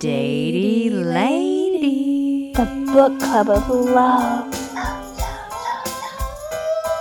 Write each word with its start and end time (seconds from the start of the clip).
Datey 0.00 0.88
Lady. 0.90 2.54
The 2.54 2.64
book 2.90 3.20
club 3.20 3.50
of 3.50 3.68
love. 3.68 4.54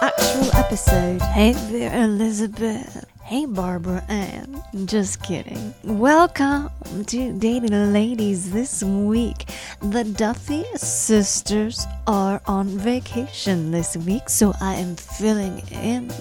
Actual 0.02 0.54
episode. 0.58 1.22
Hey 1.22 1.54
there, 1.72 2.04
Elizabeth. 2.04 3.06
Hey, 3.24 3.46
Barbara 3.46 4.04
Ann. 4.10 4.62
Just 4.84 5.24
kidding. 5.24 5.74
Welcome 5.86 6.70
to 7.08 7.32
Datey 7.32 7.70
Ladies 7.94 8.52
this 8.52 8.84
week. 8.84 9.50
The 9.80 10.04
Duffy 10.04 10.66
sisters 10.76 11.86
are 12.06 12.42
on 12.48 12.68
vacation 12.68 13.72
this 13.72 13.96
week, 13.96 14.28
so 14.28 14.52
I 14.60 14.76
am 14.76 14.98
filling 14.98 15.60
in 15.72 16.12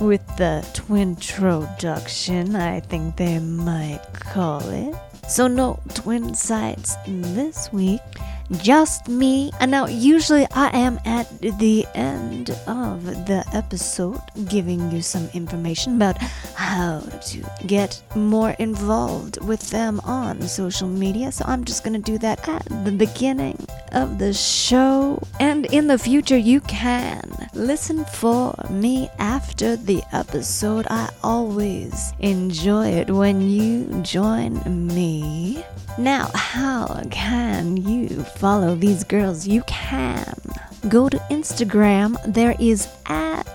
with 0.00 0.24
the 0.36 0.64
twin 0.72 1.16
introduction, 1.16 2.54
I 2.54 2.78
think 2.78 3.16
they 3.16 3.40
might 3.40 4.04
call 4.20 4.60
it. 4.68 4.94
So, 5.28 5.46
no 5.46 5.80
twin 5.94 6.34
sides 6.34 6.96
this 7.06 7.72
week 7.72 8.00
just 8.60 9.08
me. 9.08 9.50
And 9.60 9.70
now, 9.70 9.86
usually, 9.86 10.46
I 10.52 10.68
am 10.76 11.00
at 11.04 11.28
the 11.40 11.86
end 11.94 12.50
of 12.66 13.04
the 13.26 13.44
episode 13.52 14.20
giving 14.48 14.90
you 14.90 15.02
some 15.02 15.28
information 15.34 15.96
about 15.96 16.18
how 16.54 17.00
to 17.00 17.44
get 17.66 18.02
more 18.14 18.50
involved 18.58 19.42
with 19.44 19.70
them 19.70 20.00
on 20.00 20.42
social 20.42 20.88
media. 20.88 21.32
So, 21.32 21.44
I'm 21.46 21.64
just 21.64 21.84
going 21.84 22.00
to 22.00 22.12
do 22.12 22.18
that 22.18 22.48
at 22.48 22.64
the 22.84 22.92
beginning 22.92 23.66
of 23.92 24.18
the 24.18 24.32
show. 24.32 25.22
And 25.40 25.66
in 25.66 25.86
the 25.86 25.98
future, 25.98 26.36
you 26.36 26.60
can 26.62 27.48
listen 27.54 28.04
for 28.04 28.54
me 28.70 29.10
after 29.18 29.76
the 29.76 30.02
episode. 30.12 30.86
I 30.90 31.10
always 31.22 32.12
enjoy 32.20 32.88
it 32.88 33.10
when 33.10 33.40
you 33.40 33.86
join 34.02 34.60
me. 34.86 35.64
Now, 35.98 36.30
how 36.34 37.02
can 37.10 37.76
you 37.76 38.08
follow 38.24 38.74
these 38.74 39.04
girls? 39.04 39.46
You 39.46 39.62
can 39.64 40.34
go 40.88 41.08
to 41.08 41.18
Instagram. 41.30 42.16
There 42.26 42.56
is 42.58 42.88
at 43.06 43.46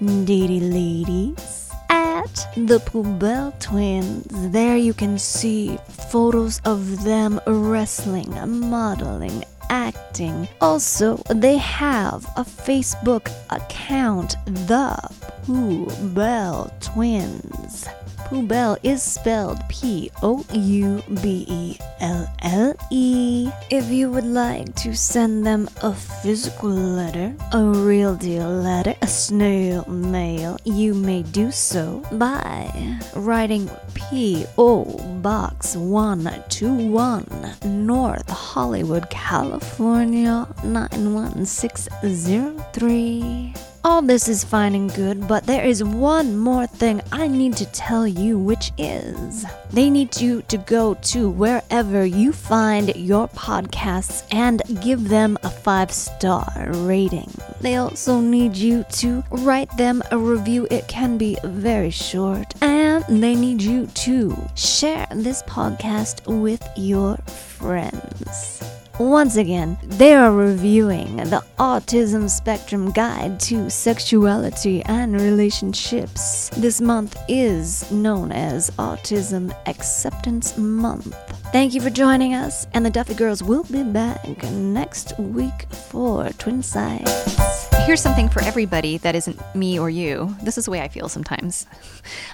Datey 0.00 0.60
Ladies, 0.60 1.70
at 1.88 2.48
the 2.56 2.80
Poubelle 2.80 3.58
Twins. 3.60 4.26
There 4.50 4.76
you 4.76 4.92
can 4.94 5.16
see 5.18 5.78
photos 6.10 6.60
of 6.64 7.04
them 7.04 7.40
wrestling, 7.46 8.34
modeling, 8.68 9.44
acting. 9.70 10.48
Also, 10.60 11.22
they 11.28 11.56
have 11.56 12.24
a 12.36 12.42
Facebook 12.42 13.30
account, 13.50 14.36
The 14.44 14.98
Poubelle 15.46 16.70
Twins. 16.80 17.86
Poubelle 18.26 18.76
is 18.82 19.02
spelled 19.04 19.60
P 19.68 20.10
O 20.20 20.44
U 20.52 21.00
B 21.22 21.46
E 21.48 21.78
L 22.00 22.28
L 22.42 22.74
E. 22.90 23.48
If 23.70 23.88
you 23.88 24.10
would 24.10 24.24
like 24.24 24.74
to 24.82 24.96
send 24.96 25.46
them 25.46 25.68
a 25.80 25.94
physical 25.94 26.70
letter, 26.70 27.36
a 27.52 27.62
real 27.62 28.16
deal 28.16 28.50
letter, 28.50 28.96
a 29.00 29.06
snail 29.06 29.88
mail, 29.88 30.58
you 30.64 30.92
may 30.92 31.22
do 31.22 31.52
so 31.52 32.02
by 32.18 32.98
writing 33.14 33.70
P.O. 33.94 34.98
Box 35.22 35.76
121, 35.76 37.54
North 37.64 38.28
Hollywood, 38.28 39.08
California 39.08 40.48
91603. 40.64 43.54
All 43.86 44.02
this 44.02 44.26
is 44.26 44.42
fine 44.42 44.74
and 44.74 44.92
good, 44.92 45.28
but 45.28 45.46
there 45.46 45.64
is 45.64 45.84
one 45.84 46.36
more 46.36 46.66
thing 46.66 47.00
I 47.12 47.28
need 47.28 47.56
to 47.58 47.66
tell 47.66 48.04
you, 48.04 48.36
which 48.36 48.72
is 48.76 49.46
they 49.70 49.90
need 49.90 50.20
you 50.20 50.42
to 50.48 50.58
go 50.58 50.94
to 50.94 51.30
wherever 51.30 52.04
you 52.04 52.32
find 52.32 52.96
your 52.96 53.28
podcasts 53.28 54.24
and 54.32 54.60
give 54.82 55.08
them 55.08 55.38
a 55.44 55.50
five 55.50 55.92
star 55.92 56.52
rating. 56.68 57.32
They 57.60 57.76
also 57.76 58.18
need 58.18 58.56
you 58.56 58.84
to 58.94 59.22
write 59.30 59.70
them 59.76 60.02
a 60.10 60.18
review. 60.18 60.66
It 60.68 60.88
can 60.88 61.16
be 61.16 61.38
very 61.44 61.90
short. 61.90 62.60
And 62.60 63.04
they 63.22 63.36
need 63.36 63.62
you 63.62 63.86
to 63.86 64.36
share 64.56 65.06
this 65.12 65.44
podcast 65.44 66.26
with 66.26 66.68
your 66.74 67.18
friends. 67.18 68.75
Once 68.98 69.36
again, 69.36 69.76
they 69.82 70.14
are 70.14 70.32
reviewing 70.32 71.16
the 71.16 71.44
Autism 71.58 72.30
Spectrum 72.30 72.90
Guide 72.92 73.38
to 73.40 73.68
Sexuality 73.68 74.82
and 74.84 75.20
Relationships. 75.20 76.48
This 76.56 76.80
month 76.80 77.14
is 77.28 77.90
known 77.92 78.32
as 78.32 78.70
Autism 78.78 79.54
Acceptance 79.66 80.56
Month. 80.56 81.14
Thank 81.52 81.74
you 81.74 81.82
for 81.82 81.90
joining 81.90 82.32
us, 82.32 82.66
and 82.72 82.86
the 82.86 82.90
Duffy 82.90 83.12
Girls 83.12 83.42
will 83.42 83.64
be 83.64 83.82
back 83.82 84.26
next 84.50 85.18
week 85.18 85.70
for 85.70 86.30
Twin 86.30 86.62
Sides. 86.62 87.68
Here's 87.84 88.00
something 88.00 88.28
for 88.28 88.42
everybody 88.42 88.98
that 88.98 89.14
isn't 89.14 89.40
me 89.54 89.78
or 89.78 89.88
you. 89.88 90.34
This 90.42 90.58
is 90.58 90.64
the 90.64 90.72
way 90.72 90.80
I 90.80 90.88
feel 90.88 91.08
sometimes. 91.08 91.66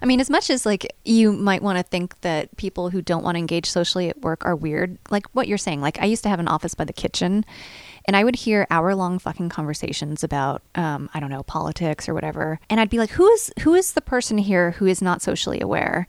I 0.00 0.06
mean, 0.06 0.18
as 0.18 0.30
much 0.30 0.48
as 0.48 0.64
like 0.64 0.96
you 1.04 1.30
might 1.30 1.60
want 1.60 1.76
to 1.76 1.82
think 1.82 2.18
that 2.22 2.56
people 2.56 2.88
who 2.88 3.02
don't 3.02 3.22
want 3.22 3.34
to 3.34 3.38
engage 3.38 3.68
socially 3.68 4.08
at 4.08 4.22
work 4.22 4.46
are 4.46 4.56
weird, 4.56 4.96
like 5.10 5.26
what 5.34 5.48
you're 5.48 5.58
saying. 5.58 5.82
Like 5.82 6.00
I 6.00 6.06
used 6.06 6.22
to 6.22 6.30
have 6.30 6.40
an 6.40 6.48
office 6.52 6.74
by 6.74 6.84
the 6.84 6.92
kitchen 6.92 7.44
and 8.04 8.16
I 8.16 8.24
would 8.24 8.36
hear 8.36 8.66
hour 8.70 8.94
long 8.94 9.18
fucking 9.18 9.48
conversations 9.48 10.24
about 10.24 10.62
um, 10.74 11.08
I 11.14 11.20
don't 11.20 11.30
know 11.30 11.42
politics 11.42 12.08
or 12.08 12.14
whatever, 12.14 12.58
and 12.68 12.80
I'd 12.80 12.90
be 12.90 12.98
like, 12.98 13.10
who 13.10 13.28
is 13.28 13.52
who 13.60 13.74
is 13.74 13.92
the 13.92 14.00
person 14.00 14.38
here 14.38 14.72
who 14.72 14.86
is 14.86 15.00
not 15.00 15.22
socially 15.22 15.60
aware? 15.60 16.06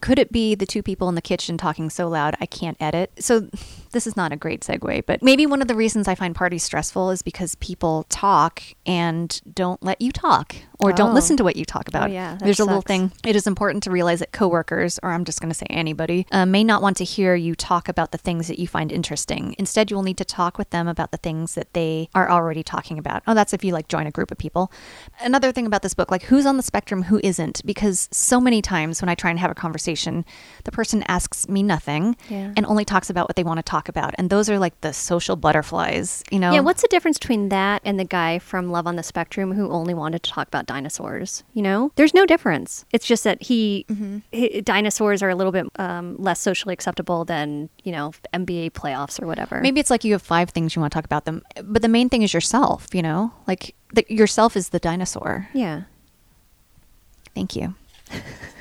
Could 0.00 0.18
it 0.18 0.32
be 0.32 0.56
the 0.56 0.66
two 0.66 0.82
people 0.82 1.08
in 1.08 1.14
the 1.14 1.22
kitchen 1.22 1.56
talking 1.56 1.90
so 1.90 2.08
loud 2.08 2.36
I 2.40 2.46
can't 2.46 2.76
edit? 2.80 3.12
So 3.20 3.48
this 3.92 4.06
is 4.06 4.16
not 4.16 4.32
a 4.32 4.36
great 4.36 4.60
segue, 4.62 5.04
but 5.06 5.22
maybe 5.22 5.46
one 5.46 5.62
of 5.62 5.68
the 5.68 5.74
reasons 5.74 6.08
I 6.08 6.14
find 6.14 6.34
parties 6.34 6.62
stressful 6.62 7.10
is 7.10 7.22
because 7.22 7.54
people 7.56 8.04
talk 8.08 8.62
and 8.86 9.40
don't 9.54 9.82
let 9.82 10.00
you 10.00 10.12
talk 10.12 10.54
or 10.80 10.92
don't 10.92 11.10
Oh. 11.10 11.14
listen 11.14 11.36
to 11.38 11.44
what 11.44 11.56
you 11.56 11.64
talk 11.64 11.88
about. 11.88 12.10
yeah, 12.10 12.32
that 12.36 12.44
There's 12.44 12.60
a 12.60 12.64
little 12.64 12.82
thing. 12.82 13.10
It 13.24 13.34
is 13.34 13.46
important 13.46 13.82
to 13.84 13.90
realize 13.90 14.20
that 14.20 14.32
coworkers, 14.32 14.98
or 15.02 15.10
I'm 15.12 15.24
just 15.24 15.40
going 15.40 15.50
to 15.50 15.54
say 15.54 15.66
anybody, 15.70 16.26
uh, 16.30 16.46
may 16.46 16.62
not 16.62 16.82
want 16.82 16.96
to 16.98 17.04
hear 17.04 17.34
you 17.34 17.54
talk 17.54 17.88
about 17.88 18.12
the 18.12 18.18
things 18.18 18.46
that 18.48 18.58
you 18.58 18.68
find 18.68 18.92
interesting. 18.92 19.54
Instead, 19.58 19.90
you 19.90 19.96
will 19.96 20.04
need 20.04 20.18
to 20.18 20.24
talk 20.24 20.56
with 20.58 20.70
them 20.70 20.86
about 20.86 21.10
the 21.10 21.16
things 21.16 21.54
that 21.54 21.72
they 21.74 22.08
are 22.14 22.30
already 22.30 22.62
talking 22.62 22.98
about. 22.98 23.22
Oh, 23.26 23.34
that's 23.34 23.52
if 23.52 23.64
you 23.64 23.72
like 23.72 23.88
join 23.88 24.06
a 24.06 24.10
group 24.10 24.30
of 24.30 24.38
people. 24.38 24.70
Another 25.20 25.50
thing 25.52 25.66
about 25.66 25.82
this 25.82 25.94
book, 25.94 26.10
like 26.10 26.24
who's 26.24 26.46
on 26.46 26.56
the 26.56 26.62
spectrum, 26.62 27.04
who 27.04 27.20
isn't, 27.24 27.64
because 27.66 28.08
so 28.12 28.40
many 28.40 28.62
times 28.62 29.02
when 29.02 29.08
I 29.08 29.14
try 29.14 29.30
and 29.30 29.38
have 29.40 29.50
a 29.50 29.54
conversation, 29.54 30.24
the 30.64 30.72
person 30.72 31.02
asks 31.08 31.48
me 31.48 31.62
nothing 31.62 32.16
Yeah. 32.28 32.52
and 32.56 32.64
only 32.66 32.84
talks 32.84 33.10
about 33.10 33.28
what 33.28 33.36
they 33.36 33.44
want 33.44 33.58
to 33.58 33.62
talk 33.62 33.77
about. 33.86 34.14
And 34.16 34.30
those 34.30 34.48
are 34.48 34.58
like 34.58 34.80
the 34.80 34.94
social 34.94 35.36
butterflies, 35.36 36.24
you 36.30 36.38
know? 36.38 36.52
Yeah, 36.54 36.60
what's 36.60 36.80
the 36.80 36.88
difference 36.88 37.18
between 37.18 37.50
that 37.50 37.82
and 37.84 38.00
the 38.00 38.04
guy 38.04 38.38
from 38.38 38.70
Love 38.70 38.86
on 38.86 38.96
the 38.96 39.02
Spectrum 39.02 39.52
who 39.52 39.70
only 39.70 39.92
wanted 39.92 40.22
to 40.22 40.30
talk 40.30 40.48
about 40.48 40.64
dinosaurs? 40.64 41.44
You 41.52 41.60
know, 41.60 41.92
there's 41.96 42.14
no 42.14 42.24
difference. 42.24 42.86
It's 42.92 43.06
just 43.06 43.24
that 43.24 43.42
he, 43.42 43.84
he- 44.32 44.62
dinosaurs 44.62 45.22
are 45.22 45.28
a 45.28 45.34
little 45.34 45.52
bit 45.52 45.66
um, 45.78 46.16
less 46.18 46.40
socially 46.40 46.72
acceptable 46.72 47.26
than 47.26 47.68
you 47.84 47.92
know 47.92 48.12
NBA 48.32 48.70
playoffs 48.72 49.22
or 49.22 49.26
whatever. 49.26 49.60
Maybe 49.60 49.80
it's 49.80 49.90
like 49.90 50.02
you 50.04 50.12
have 50.12 50.22
five 50.22 50.48
things 50.50 50.74
you 50.74 50.80
want 50.80 50.92
to 50.92 50.96
talk 50.96 51.04
about 51.04 51.26
them, 51.26 51.42
but 51.62 51.82
the 51.82 51.88
main 51.88 52.08
thing 52.08 52.22
is 52.22 52.32
yourself, 52.32 52.86
you 52.94 53.02
know? 53.02 53.34
Like 53.46 53.74
the, 53.92 54.06
yourself 54.08 54.56
is 54.56 54.70
the 54.70 54.78
dinosaur. 54.78 55.48
Yeah, 55.52 55.82
Thank 57.34 57.54
you. 57.54 57.74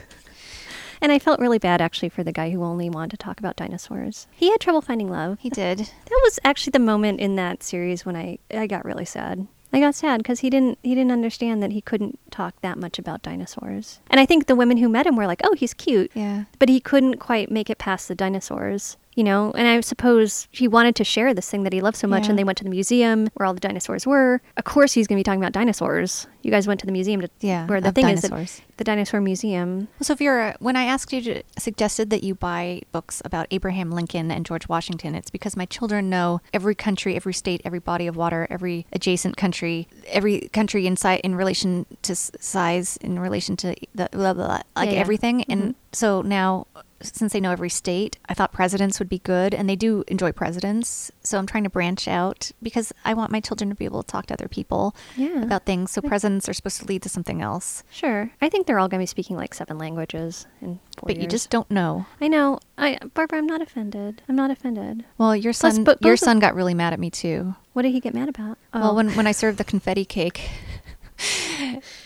and 1.01 1.11
I 1.11 1.19
felt 1.19 1.39
really 1.39 1.59
bad 1.59 1.81
actually 1.81 2.09
for 2.09 2.23
the 2.23 2.31
guy 2.31 2.49
who 2.49 2.63
only 2.63 2.89
wanted 2.89 3.11
to 3.11 3.17
talk 3.17 3.39
about 3.39 3.55
dinosaurs. 3.55 4.27
He 4.31 4.51
had 4.51 4.59
trouble 4.59 4.81
finding 4.81 5.09
love. 5.09 5.37
He 5.39 5.49
did. 5.49 5.79
That 5.79 6.21
was 6.23 6.39
actually 6.43 6.71
the 6.71 6.79
moment 6.79 7.19
in 7.19 7.35
that 7.35 7.63
series 7.63 8.05
when 8.05 8.15
I 8.15 8.39
I 8.51 8.67
got 8.67 8.85
really 8.85 9.05
sad. 9.05 9.47
I 9.73 9.79
got 9.79 9.95
sad 9.95 10.19
because 10.19 10.39
he 10.39 10.49
didn't 10.49 10.79
he 10.81 10.95
didn't 10.95 11.11
understand 11.11 11.61
that 11.61 11.71
he 11.71 11.81
couldn't 11.81 12.19
talk 12.37 12.53
that 12.61 12.77
much 12.77 12.99
about 12.99 13.21
dinosaurs. 13.23 13.99
And 14.09 14.19
I 14.19 14.25
think 14.25 14.45
the 14.45 14.55
women 14.55 14.77
who 14.77 14.89
met 14.89 15.05
him 15.07 15.15
were 15.15 15.27
like, 15.27 15.41
"Oh, 15.43 15.53
he's 15.53 15.73
cute." 15.73 16.11
Yeah. 16.13 16.43
But 16.59 16.69
he 16.69 16.79
couldn't 16.79 17.17
quite 17.17 17.49
make 17.51 17.69
it 17.69 17.77
past 17.77 18.07
the 18.07 18.15
dinosaurs. 18.15 18.97
You 19.17 19.23
know, 19.23 19.51
and 19.57 19.67
I 19.67 19.81
suppose 19.81 20.47
he 20.51 20.67
wanted 20.67 20.95
to 20.97 21.03
share 21.03 21.33
this 21.33 21.49
thing 21.49 21.63
that 21.63 21.73
he 21.73 21.81
loved 21.81 21.97
so 21.97 22.07
much, 22.07 22.25
Yeah. 22.25 22.29
and 22.29 22.37
they 22.37 22.43
went 22.43 22.59
to 22.59 22.63
the 22.63 22.69
museum 22.69 23.27
where 23.33 23.47
all 23.47 23.55
the 23.55 23.59
dinosaurs 23.59 24.05
were. 24.05 24.43
Of 24.57 24.63
course, 24.65 24.93
he's 24.93 25.07
going 25.07 25.17
to 25.17 25.19
be 25.21 25.23
talking 25.23 25.41
about 25.41 25.53
dinosaurs. 25.53 26.27
You 26.43 26.51
guys 26.51 26.67
went 26.67 26.79
to 26.81 26.85
the 26.85 26.91
museum 26.91 27.21
to 27.21 27.29
Yeah, 27.41 27.65
where 27.65 27.81
the 27.81 27.91
thing 27.91 28.07
is 28.09 28.21
dinosaurs. 28.21 28.57
that 28.57 28.77
the 28.77 28.83
dinosaur 28.83 29.19
museum. 29.19 29.87
Well, 29.99 30.05
Sophia, 30.05 30.55
when 30.59 30.75
I 30.75 30.83
asked 30.83 31.11
you 31.11 31.21
to 31.23 31.41
suggested 31.57 32.11
that 32.11 32.23
you 32.23 32.35
buy 32.35 32.83
books 32.91 33.23
about 33.25 33.47
Abraham 33.49 33.89
Lincoln 33.89 34.29
and 34.29 34.45
George 34.45 34.69
Washington, 34.69 35.15
it's 35.15 35.31
because 35.31 35.57
my 35.57 35.65
children 35.65 36.11
know 36.11 36.39
every 36.53 36.75
country, 36.75 37.15
every 37.15 37.33
state, 37.33 37.59
every 37.65 37.79
body 37.79 38.05
of 38.05 38.15
water, 38.15 38.45
every 38.51 38.85
adjacent 38.93 39.35
country, 39.35 39.87
every 40.09 40.41
country 40.53 40.85
inside 40.85 41.21
in 41.23 41.33
relation 41.33 41.87
to 42.03 42.13
Size 42.39 42.97
in 42.97 43.19
relation 43.19 43.55
to 43.57 43.75
the 43.95 44.09
blah, 44.11 44.33
blah, 44.33 44.45
blah, 44.45 44.61
like 44.75 44.89
Yeah, 44.89 44.95
yeah. 44.95 44.99
everything. 44.99 45.43
And 45.43 45.61
Mhm. 45.61 45.75
so 45.93 46.21
now, 46.21 46.67
since 46.99 47.31
they 47.33 47.39
know 47.39 47.51
every 47.51 47.69
state, 47.69 48.17
I 48.27 48.33
thought 48.33 48.51
presidents 48.51 48.97
would 48.97 49.07
be 49.09 49.19
good, 49.19 49.53
and 49.53 49.69
they 49.69 49.75
do 49.75 50.03
enjoy 50.07 50.31
presidents. 50.31 51.11
So 51.21 51.37
I'm 51.37 51.45
trying 51.45 51.63
to 51.63 51.69
branch 51.69 52.07
out 52.07 52.51
because 52.63 52.91
I 53.05 53.13
want 53.13 53.31
my 53.31 53.39
children 53.39 53.69
to 53.69 53.75
be 53.75 53.85
able 53.85 54.01
to 54.01 54.07
talk 54.07 54.25
to 54.27 54.33
other 54.33 54.47
people 54.47 54.95
Yeah. 55.15 55.43
about 55.43 55.65
things. 55.65 55.91
So 55.91 56.01
presidents 56.01 56.49
are 56.49 56.53
supposed 56.53 56.79
to 56.79 56.85
lead 56.85 57.03
to 57.03 57.09
something 57.09 57.39
else, 57.41 57.83
Sure. 57.91 58.31
I 58.41 58.49
think 58.49 58.65
they're 58.65 58.79
all 58.79 58.87
going 58.87 58.99
to 58.99 59.03
be 59.03 59.05
speaking 59.07 59.35
like 59.35 59.53
seven 59.53 59.77
languages 59.77 60.47
in 60.59 60.79
four 60.97 61.07
but 61.07 61.17
you 61.17 61.27
just 61.27 61.51
don't 61.51 61.69
know. 61.69 62.07
I 62.19 62.27
know. 62.29 62.59
I 62.79 62.97
Barbara, 63.13 63.37
I'm 63.37 63.45
not 63.47 63.61
offended. 63.61 64.23
I'm 64.27 64.35
not 64.35 64.49
offended. 64.49 65.05
Well, 65.19 65.35
your 65.35 65.53
Plus, 65.53 65.75
son, 65.75 65.83
but 65.83 66.01
your 66.03 66.17
son 66.17 66.39
got 66.39 66.55
really 66.55 66.73
mad 66.73 66.93
at 66.93 66.99
me 66.99 67.11
too. 67.11 67.53
What 67.73 67.83
did 67.83 67.91
he 67.91 67.99
get 67.99 68.15
mad 68.15 68.27
about? 68.29 68.57
Well, 68.73 68.91
Oh. 68.91 68.93
when 68.95 69.11
when 69.11 69.27
I 69.27 69.31
served 69.33 69.59
the 69.59 69.63
confetti 69.63 70.03
cake, 70.05 70.49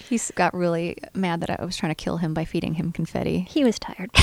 he 0.09 0.19
got 0.35 0.53
really 0.53 0.97
mad 1.13 1.41
that 1.41 1.59
I 1.59 1.65
was 1.65 1.75
trying 1.77 1.91
to 1.91 1.95
kill 2.03 2.17
him 2.17 2.33
by 2.33 2.45
feeding 2.45 2.75
him 2.75 2.91
confetti. 2.91 3.45
he 3.49 3.63
was 3.63 3.77
tired. 3.79 4.11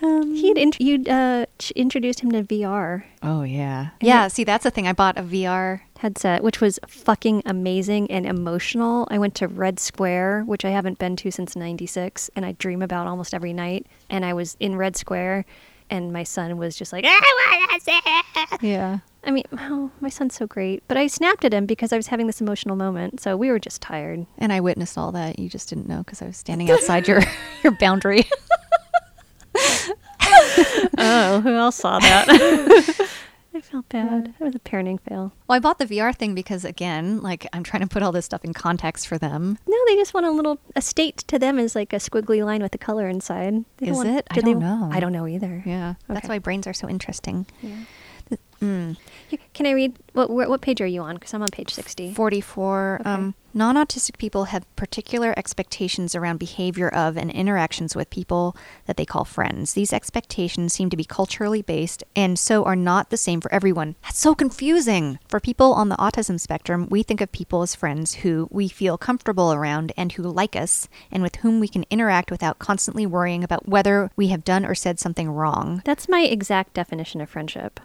Um, 0.00 0.32
he 0.32 0.46
had 0.46 0.56
int- 0.56 0.80
you'd 0.80 1.08
uh, 1.08 1.46
ch- 1.58 1.72
introduced 1.72 2.20
him 2.20 2.30
to 2.30 2.44
VR 2.44 3.02
Oh 3.20 3.42
yeah, 3.42 3.88
And 4.00 4.06
yeah. 4.06 4.26
it- 4.26 4.30
See, 4.30 4.44
that's 4.44 4.62
the 4.62 4.70
thing. 4.70 4.86
I 4.86 4.92
bought 4.92 5.18
a 5.18 5.22
VR. 5.22 5.80
headset, 5.98 6.44
which 6.44 6.60
was 6.60 6.78
fucking 6.86 7.42
amazing 7.44 8.08
and 8.08 8.24
emotional. 8.24 9.08
I 9.10 9.18
went 9.18 9.34
to 9.34 9.48
Red 9.48 9.80
Square, 9.80 10.44
which 10.46 10.64
I 10.64 10.70
haven't 10.70 11.00
been 11.00 11.16
to 11.16 11.32
since 11.32 11.56
'96, 11.56 12.30
and 12.36 12.46
I 12.46 12.52
dream 12.52 12.80
about 12.80 13.08
almost 13.08 13.34
every 13.34 13.52
night. 13.52 13.88
And 14.08 14.24
I 14.24 14.34
was 14.34 14.56
in 14.60 14.76
Red 14.76 14.94
Square, 14.96 15.44
and 15.90 16.12
my 16.12 16.22
son 16.22 16.56
was 16.58 16.76
just 16.76 16.92
like, 16.92 17.04
"I 17.04 17.64
want 17.68 17.70
to 17.72 17.80
see 17.84 18.00
it." 18.06 18.62
Yeah. 18.62 18.98
I 19.24 19.30
mean, 19.30 19.44
oh, 19.52 19.90
my 20.00 20.08
son's 20.08 20.34
so 20.36 20.46
great. 20.46 20.82
But 20.88 20.96
I 20.96 21.06
snapped 21.06 21.44
at 21.44 21.52
him 21.52 21.66
because 21.66 21.92
I 21.92 21.96
was 21.96 22.06
having 22.06 22.26
this 22.26 22.40
emotional 22.40 22.76
moment. 22.76 23.20
So 23.20 23.36
we 23.36 23.50
were 23.50 23.58
just 23.58 23.82
tired. 23.82 24.26
And 24.38 24.52
I 24.52 24.60
witnessed 24.60 24.96
all 24.96 25.12
that. 25.12 25.38
You 25.38 25.48
just 25.48 25.68
didn't 25.68 25.88
know 25.88 25.98
because 25.98 26.22
I 26.22 26.26
was 26.26 26.36
standing 26.36 26.70
outside 26.72 27.06
your 27.08 27.22
your 27.62 27.72
boundary. 27.72 28.24
Oh, 31.00 31.40
who 31.40 31.50
else 31.54 31.76
saw 31.76 31.98
that? 32.00 32.26
I 33.54 33.60
felt 33.60 33.88
bad. 33.88 34.34
It 34.38 34.44
was 34.44 34.54
a 34.54 34.58
parenting 34.58 35.00
fail. 35.00 35.32
Well, 35.46 35.56
I 35.56 35.58
bought 35.58 35.78
the 35.78 35.86
VR 35.86 36.14
thing 36.14 36.34
because 36.34 36.64
again, 36.64 37.20
like 37.22 37.46
I'm 37.52 37.62
trying 37.62 37.82
to 37.82 37.88
put 37.88 38.02
all 38.02 38.12
this 38.12 38.24
stuff 38.24 38.44
in 38.44 38.52
context 38.52 39.06
for 39.06 39.16
them. 39.18 39.58
No, 39.66 39.76
they 39.86 39.96
just 39.96 40.12
want 40.14 40.26
a 40.26 40.30
little. 40.30 40.58
A 40.76 40.82
state 40.82 41.18
to 41.28 41.38
them 41.38 41.58
is 41.58 41.74
like 41.74 41.92
a 41.92 41.96
squiggly 41.96 42.44
line 42.44 42.62
with 42.62 42.74
a 42.74 42.78
color 42.78 43.08
inside. 43.08 43.64
They 43.78 43.86
don't 43.86 43.92
Is 43.92 43.96
want- 43.98 44.08
it? 44.10 44.26
I 44.30 44.34
do 44.34 44.40
they- 44.42 44.52
don't 44.52 44.60
know. 44.60 44.90
I 44.92 45.00
don't 45.00 45.12
know 45.12 45.26
either. 45.26 45.62
Yeah, 45.64 45.94
that's 46.08 46.28
why 46.28 46.38
brains 46.38 46.66
are 46.66 46.72
so 46.74 46.88
interesting. 46.88 47.46
Yeah. 47.62 47.76
Mm. 48.60 48.96
Can 49.54 49.66
I 49.66 49.72
read 49.72 49.96
what 50.12 50.30
what, 50.30 50.60
page 50.60 50.80
are 50.80 50.86
you 50.86 51.02
on? 51.02 51.14
Because 51.14 51.34
I'm 51.34 51.42
on 51.42 51.48
page 51.48 51.74
sixty. 51.74 52.12
44. 52.12 52.98
Okay. 53.00 53.10
Um, 53.10 53.34
non 53.54 53.76
autistic 53.76 54.18
people 54.18 54.44
have 54.44 54.76
particular 54.76 55.34
expectations 55.36 56.14
around 56.14 56.38
behavior 56.38 56.88
of 56.88 57.16
and 57.16 57.30
interactions 57.30 57.96
with 57.96 58.10
people 58.10 58.56
that 58.86 58.96
they 58.96 59.04
call 59.04 59.24
friends. 59.24 59.74
These 59.74 59.92
expectations 59.92 60.72
seem 60.72 60.90
to 60.90 60.96
be 60.96 61.04
culturally 61.04 61.62
based 61.62 62.04
and 62.14 62.38
so 62.38 62.64
are 62.64 62.76
not 62.76 63.10
the 63.10 63.16
same 63.16 63.40
for 63.40 63.52
everyone. 63.52 63.96
That's 64.02 64.18
so 64.18 64.34
confusing. 64.34 65.18
For 65.28 65.40
people 65.40 65.72
on 65.72 65.88
the 65.88 65.96
autism 65.96 66.38
spectrum, 66.38 66.86
we 66.90 67.02
think 67.02 67.20
of 67.20 67.32
people 67.32 67.62
as 67.62 67.74
friends 67.74 68.14
who 68.14 68.48
we 68.50 68.68
feel 68.68 68.98
comfortable 68.98 69.52
around 69.52 69.92
and 69.96 70.12
who 70.12 70.22
like 70.22 70.54
us 70.54 70.88
and 71.10 71.22
with 71.22 71.36
whom 71.36 71.60
we 71.60 71.68
can 71.68 71.84
interact 71.90 72.30
without 72.30 72.58
constantly 72.58 73.06
worrying 73.06 73.42
about 73.42 73.68
whether 73.68 74.10
we 74.16 74.28
have 74.28 74.44
done 74.44 74.64
or 74.64 74.74
said 74.74 74.98
something 74.98 75.30
wrong. 75.30 75.82
That's 75.84 76.08
my 76.08 76.20
exact 76.20 76.74
definition 76.74 77.20
of 77.20 77.28
friendship. 77.28 77.80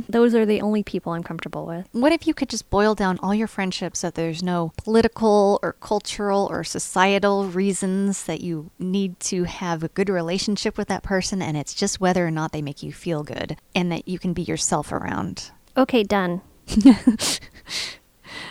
Mm-hmm. 0.00 0.12
Those 0.12 0.34
are 0.34 0.44
the 0.46 0.60
only 0.60 0.82
people 0.82 1.12
I'm 1.12 1.22
comfortable 1.22 1.66
with. 1.66 1.88
What 1.92 2.12
if 2.12 2.26
you 2.26 2.34
could 2.34 2.48
just 2.48 2.70
boil 2.70 2.94
down 2.94 3.18
all 3.22 3.34
your 3.34 3.46
friendships 3.46 4.00
that 4.02 4.14
there's 4.14 4.42
no 4.42 4.72
political 4.76 5.58
or 5.62 5.74
cultural 5.74 6.48
or 6.50 6.64
societal 6.64 7.46
reasons 7.46 8.24
that 8.24 8.40
you 8.40 8.70
need 8.78 9.18
to 9.20 9.44
have 9.44 9.82
a 9.82 9.88
good 9.88 10.08
relationship 10.08 10.76
with 10.78 10.88
that 10.88 11.02
person 11.02 11.40
and 11.42 11.56
it's 11.56 11.74
just 11.74 12.00
whether 12.00 12.26
or 12.26 12.30
not 12.30 12.52
they 12.52 12.62
make 12.62 12.82
you 12.82 12.92
feel 12.92 13.22
good 13.22 13.56
and 13.74 13.90
that 13.92 14.06
you 14.08 14.18
can 14.18 14.32
be 14.32 14.42
yourself 14.42 14.92
around? 14.92 15.50
Okay, 15.76 16.02
done. 16.02 16.42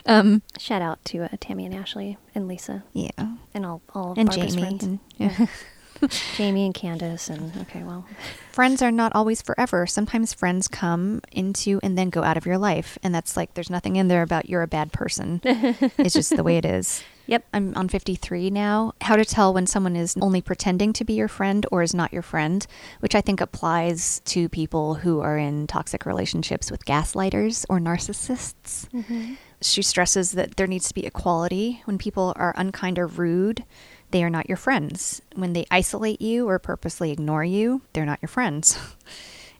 Um 0.05 0.41
Shout 0.57 0.81
out 0.81 1.03
to 1.05 1.23
uh, 1.23 1.29
Tammy 1.39 1.65
and 1.65 1.73
Ashley 1.75 2.17
and 2.35 2.47
Lisa 2.47 2.83
yeah. 2.93 3.09
and 3.53 3.65
all 3.65 3.81
all 3.93 4.13
And 4.17 4.29
Barbara's 4.29 4.55
Jamie 4.55 4.67
friends. 4.67 4.83
and 4.83 4.99
yeah. 5.17 5.45
Jamie 6.35 6.65
and 6.65 6.73
Candace 6.73 7.29
and 7.29 7.55
okay, 7.61 7.83
well, 7.83 8.05
friends 8.51 8.81
are 8.81 8.91
not 8.91 9.11
always 9.15 9.41
forever. 9.41 9.85
Sometimes 9.85 10.33
friends 10.33 10.67
come 10.67 11.21
into 11.31 11.79
and 11.83 11.97
then 11.97 12.09
go 12.09 12.23
out 12.23 12.37
of 12.37 12.45
your 12.45 12.57
life 12.57 12.97
and 13.03 13.13
that's 13.13 13.35
like 13.35 13.53
there's 13.53 13.69
nothing 13.69 13.95
in 13.95 14.07
there 14.07 14.21
about 14.21 14.49
you're 14.49 14.61
a 14.61 14.67
bad 14.67 14.91
person. 14.91 15.41
it's 15.43 16.13
just 16.13 16.35
the 16.35 16.43
way 16.43 16.57
it 16.57 16.65
is. 16.65 17.03
yep. 17.27 17.45
I'm 17.53 17.75
on 17.75 17.89
53 17.89 18.49
now. 18.49 18.93
How 19.01 19.15
to 19.15 19.25
tell 19.25 19.53
when 19.53 19.67
someone 19.67 19.95
is 19.95 20.15
only 20.21 20.41
pretending 20.41 20.93
to 20.93 21.05
be 21.05 21.13
your 21.13 21.27
friend 21.27 21.65
or 21.71 21.81
is 21.83 21.93
not 21.93 22.11
your 22.13 22.21
friend, 22.21 22.65
which 22.99 23.15
I 23.15 23.21
think 23.21 23.39
applies 23.41 24.21
to 24.25 24.49
people 24.49 24.95
who 24.95 25.19
are 25.21 25.37
in 25.37 25.67
toxic 25.67 26.05
relationships 26.05 26.71
with 26.71 26.85
gaslighters 26.85 27.65
or 27.69 27.79
narcissists. 27.79 28.89
Mm-hmm. 28.89 29.35
She 29.61 29.81
stresses 29.81 30.31
that 30.31 30.55
there 30.55 30.67
needs 30.67 30.87
to 30.87 30.93
be 30.93 31.05
equality. 31.05 31.81
When 31.85 31.97
people 31.97 32.33
are 32.37 32.53
unkind 32.57 32.97
or 32.97 33.07
rude, 33.07 33.65
they 34.11 34.23
are 34.23 34.29
not 34.29 34.49
your 34.49 34.57
friends. 34.57 35.21
When 35.35 35.53
they 35.53 35.65
isolate 35.69 36.21
you 36.21 36.47
or 36.47 36.59
purposely 36.59 37.11
ignore 37.11 37.43
you, 37.43 37.81
they're 37.93 38.05
not 38.05 38.21
your 38.21 38.29
friends. 38.29 38.77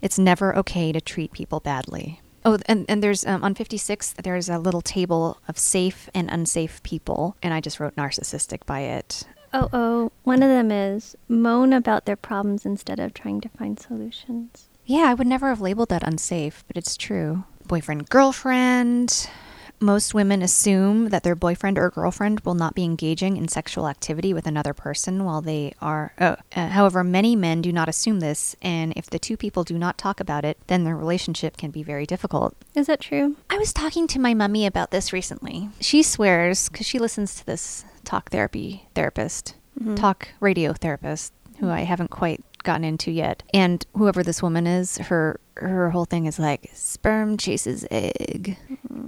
It's 0.01 0.17
never 0.17 0.55
okay 0.55 0.91
to 0.91 1.01
treat 1.01 1.33
people 1.33 1.59
badly. 1.59 2.21
Oh, 2.45 2.57
and, 2.67 2.85
and 2.87 3.03
there's 3.03 3.25
um, 3.25 3.43
on 3.43 3.53
56, 3.53 4.15
there's 4.23 4.47
a 4.47 4.57
little 4.57 4.81
table 4.81 5.39
of 5.47 5.57
safe 5.59 6.09
and 6.13 6.29
unsafe 6.29 6.81
people, 6.83 7.35
and 7.43 7.53
I 7.53 7.59
just 7.59 7.79
wrote 7.79 7.95
narcissistic 7.95 8.65
by 8.65 8.81
it. 8.81 9.25
Oh, 9.53 9.69
oh, 9.73 10.11
one 10.23 10.41
of 10.41 10.49
them 10.49 10.71
is 10.71 11.15
moan 11.27 11.73
about 11.73 12.05
their 12.05 12.15
problems 12.15 12.65
instead 12.65 12.99
of 12.99 13.13
trying 13.13 13.41
to 13.41 13.49
find 13.49 13.79
solutions. 13.79 14.69
Yeah, 14.85 15.09
I 15.09 15.15
would 15.15 15.27
never 15.27 15.49
have 15.49 15.59
labeled 15.59 15.89
that 15.89 16.07
unsafe, 16.07 16.63
but 16.67 16.77
it's 16.77 16.95
true. 16.95 17.43
Boyfriend, 17.67 18.09
girlfriend. 18.09 19.29
Most 19.81 20.13
women 20.13 20.41
assume 20.41 21.09
that 21.09 21.23
their 21.23 21.35
boyfriend 21.35 21.77
or 21.77 21.89
girlfriend 21.89 22.41
will 22.41 22.53
not 22.53 22.75
be 22.75 22.83
engaging 22.83 23.37
in 23.37 23.47
sexual 23.47 23.87
activity 23.87 24.33
with 24.33 24.45
another 24.45 24.73
person 24.73 25.23
while 25.23 25.41
they 25.41 25.73
are. 25.81 26.13
Oh, 26.19 26.35
uh, 26.53 26.67
however, 26.67 27.01
many 27.01 27.33
men 27.35 27.61
do 27.61 27.71
not 27.71 27.87
assume 27.87 28.19
this, 28.19 28.57
and 28.61 28.91
if 28.97 29.09
the 29.09 29.19
two 29.19 29.37
people 29.37 29.63
do 29.63 29.77
not 29.77 29.97
talk 29.97 30.19
about 30.19 30.43
it, 30.43 30.57
then 30.67 30.83
their 30.83 30.97
relationship 30.97 31.55
can 31.55 31.71
be 31.71 31.81
very 31.81 32.05
difficult. 32.05 32.55
Is 32.75 32.87
that 32.87 32.99
true? 32.99 33.37
I 33.49 33.57
was 33.57 33.71
talking 33.71 34.05
to 34.07 34.19
my 34.19 34.33
mummy 34.33 34.65
about 34.65 34.91
this 34.91 35.13
recently. 35.13 35.69
She 35.79 36.03
swears, 36.03 36.67
because 36.67 36.85
she 36.85 36.99
listens 36.99 37.35
to 37.35 37.45
this 37.45 37.85
talk 38.03 38.31
therapy 38.31 38.87
therapist, 38.95 39.55
talk 39.95 40.27
radio 40.41 40.73
therapist, 40.73 41.31
who 41.59 41.69
I 41.69 41.81
haven't 41.81 42.09
quite 42.09 42.43
gotten 42.63 42.83
into 42.83 43.11
yet. 43.11 43.43
And 43.53 43.85
whoever 43.95 44.23
this 44.23 44.43
woman 44.43 44.67
is, 44.67 44.97
her 44.97 45.39
her 45.55 45.89
whole 45.89 46.05
thing 46.05 46.25
is 46.25 46.39
like 46.39 46.69
sperm 46.73 47.37
chases 47.37 47.85
egg. 47.91 48.57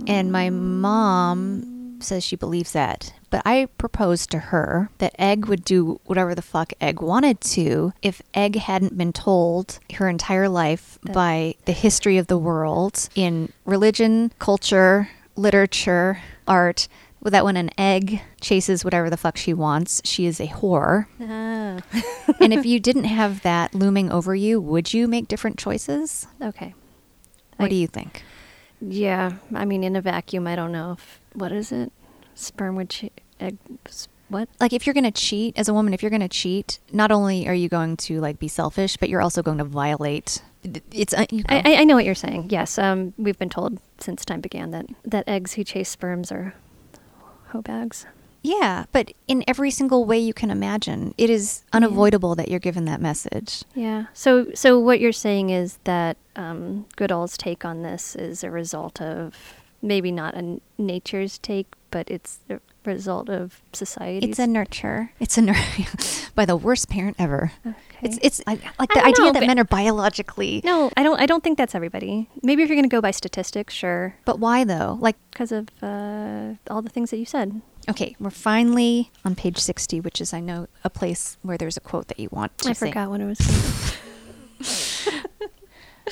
And 0.07 0.31
my 0.31 0.49
mom 0.49 1.99
says 2.01 2.23
she 2.23 2.35
believes 2.35 2.71
that. 2.73 3.13
But 3.29 3.43
I 3.45 3.67
proposed 3.77 4.31
to 4.31 4.39
her 4.39 4.89
that 4.97 5.15
Egg 5.19 5.45
would 5.45 5.63
do 5.63 5.99
whatever 6.05 6.35
the 6.35 6.41
fuck 6.41 6.73
Egg 6.81 7.01
wanted 7.01 7.39
to 7.41 7.93
if 8.01 8.21
Egg 8.33 8.55
hadn't 8.55 8.97
been 8.97 9.13
told 9.13 9.79
her 9.93 10.09
entire 10.09 10.49
life 10.49 10.97
by 11.13 11.55
the 11.65 11.71
history 11.71 12.17
of 12.17 12.27
the 12.27 12.37
world 12.37 13.07
in 13.15 13.51
religion, 13.65 14.31
culture, 14.39 15.09
literature, 15.35 16.19
art, 16.47 16.87
that 17.23 17.45
when 17.45 17.55
an 17.55 17.69
egg 17.77 18.19
chases 18.41 18.83
whatever 18.83 19.09
the 19.09 19.15
fuck 19.17 19.37
she 19.37 19.53
wants, 19.53 20.01
she 20.03 20.25
is 20.25 20.39
a 20.39 20.47
whore. 20.47 21.05
Ah. 21.21 21.79
and 22.39 22.51
if 22.51 22.65
you 22.71 22.79
didn't 22.79 23.03
have 23.03 23.43
that 23.43 23.75
looming 23.75 24.11
over 24.11 24.33
you, 24.33 24.59
would 24.59 24.91
you 24.93 25.07
make 25.07 25.27
different 25.27 25.57
choices? 25.59 26.27
okay. 26.41 26.73
What 27.57 27.67
I- 27.67 27.69
do 27.69 27.75
you 27.75 27.87
think? 27.87 28.23
Yeah, 28.81 29.33
I 29.53 29.65
mean, 29.65 29.83
in 29.83 29.95
a 29.95 30.01
vacuum, 30.01 30.47
I 30.47 30.55
don't 30.55 30.71
know 30.71 30.93
if 30.93 31.19
what 31.33 31.51
is 31.51 31.71
it? 31.71 31.91
Sperm 32.35 32.75
would 32.75 32.89
che- 32.89 33.11
egg. 33.39 33.57
What? 34.29 34.47
Like 34.59 34.71
if 34.73 34.87
you're 34.87 34.93
going 34.93 35.03
to 35.03 35.11
cheat 35.11 35.57
as 35.57 35.67
a 35.67 35.73
woman, 35.73 35.93
if 35.93 36.01
you're 36.01 36.09
going 36.09 36.21
to 36.21 36.29
cheat, 36.29 36.79
not 36.91 37.11
only 37.11 37.47
are 37.47 37.53
you 37.53 37.67
going 37.69 37.97
to 37.97 38.19
like 38.21 38.39
be 38.39 38.47
selfish, 38.47 38.95
but 38.97 39.09
you're 39.09 39.21
also 39.21 39.43
going 39.43 39.57
to 39.57 39.63
violate 39.65 40.41
it's 40.93 41.13
uh, 41.13 41.25
you 41.31 41.39
know. 41.39 41.45
I, 41.49 41.57
I- 41.65 41.75
I 41.81 41.83
know 41.83 41.95
what 41.95 42.05
you're 42.05 42.15
saying. 42.15 42.47
Yes, 42.49 42.77
um, 42.77 43.13
we've 43.17 43.37
been 43.37 43.49
told 43.49 43.79
since 43.99 44.23
time 44.25 44.41
began 44.41 44.71
that 44.71 44.85
that 45.03 45.27
eggs 45.27 45.53
who 45.53 45.63
chase 45.63 45.89
sperms 45.89 46.31
are 46.31 46.53
hoe 47.49 47.61
bags. 47.61 48.05
Yeah, 48.41 48.85
but 48.91 49.13
in 49.27 49.43
every 49.47 49.71
single 49.71 50.05
way 50.05 50.17
you 50.17 50.33
can 50.33 50.49
imagine, 50.49 51.13
it 51.17 51.29
is 51.29 51.63
unavoidable 51.73 52.35
that 52.35 52.49
you're 52.49 52.59
given 52.59 52.85
that 52.85 53.01
message. 53.01 53.63
Yeah. 53.75 54.05
So 54.13 54.47
so 54.53 54.79
what 54.79 54.99
you're 54.99 55.11
saying 55.11 55.49
is 55.51 55.77
that 55.83 56.17
um, 56.35 56.85
Goodall's 56.95 57.37
take 57.37 57.63
on 57.65 57.83
this 57.83 58.15
is 58.15 58.43
a 58.43 58.49
result 58.49 59.01
of 59.01 59.35
maybe 59.81 60.11
not 60.11 60.33
a 60.33 60.37
n- 60.37 60.61
nature's 60.77 61.37
take, 61.37 61.67
but 61.91 62.09
it's 62.09 62.39
a 62.49 62.59
result 62.83 63.29
of 63.29 63.61
society. 63.73 64.27
It's 64.27 64.39
a 64.39 64.47
nurture. 64.47 65.11
It's 65.19 65.37
a 65.37 65.41
nurture 65.41 65.85
by 66.35 66.45
the 66.45 66.55
worst 66.55 66.89
parent 66.89 67.17
ever. 67.19 67.51
Okay. 67.65 67.75
It's 68.01 68.17
it's 68.23 68.41
I, 68.47 68.57
like 68.79 68.89
the 68.93 69.05
idea 69.05 69.25
know, 69.25 69.33
that 69.33 69.45
men 69.45 69.59
are 69.59 69.63
biologically. 69.63 70.61
no, 70.63 70.91
I 70.97 71.03
don't. 71.03 71.19
I 71.19 71.27
don't 71.27 71.43
think 71.43 71.57
that's 71.59 71.75
everybody. 71.75 72.27
Maybe 72.41 72.63
if 72.63 72.69
you're 72.69 72.75
going 72.75 72.89
to 72.89 72.95
go 72.95 73.01
by 73.01 73.11
statistics, 73.11 73.73
sure, 73.75 74.15
But 74.25 74.39
why 74.39 74.63
though? 74.63 74.97
Like 74.99 75.17
because 75.29 75.51
of 75.51 75.69
uh, 75.83 76.53
all 76.69 76.81
the 76.81 76.89
things 76.89 77.11
that 77.11 77.17
you 77.17 77.25
said. 77.25 77.61
Okay, 77.89 78.15
we're 78.19 78.29
finally 78.29 79.11
on 79.25 79.35
page 79.35 79.57
60, 79.57 79.99
which 80.01 80.21
is, 80.21 80.33
I 80.33 80.39
know, 80.39 80.67
a 80.83 80.89
place 80.89 81.37
where 81.41 81.57
there's 81.57 81.77
a 81.77 81.81
quote 81.81 82.07
that 82.07 82.19
you 82.19 82.29
want 82.31 82.57
to 82.59 82.69
I 82.69 82.73
say. 82.73 82.87
forgot 82.87 83.09
what 83.09 83.21
it 83.21 83.25
was. 83.25 83.97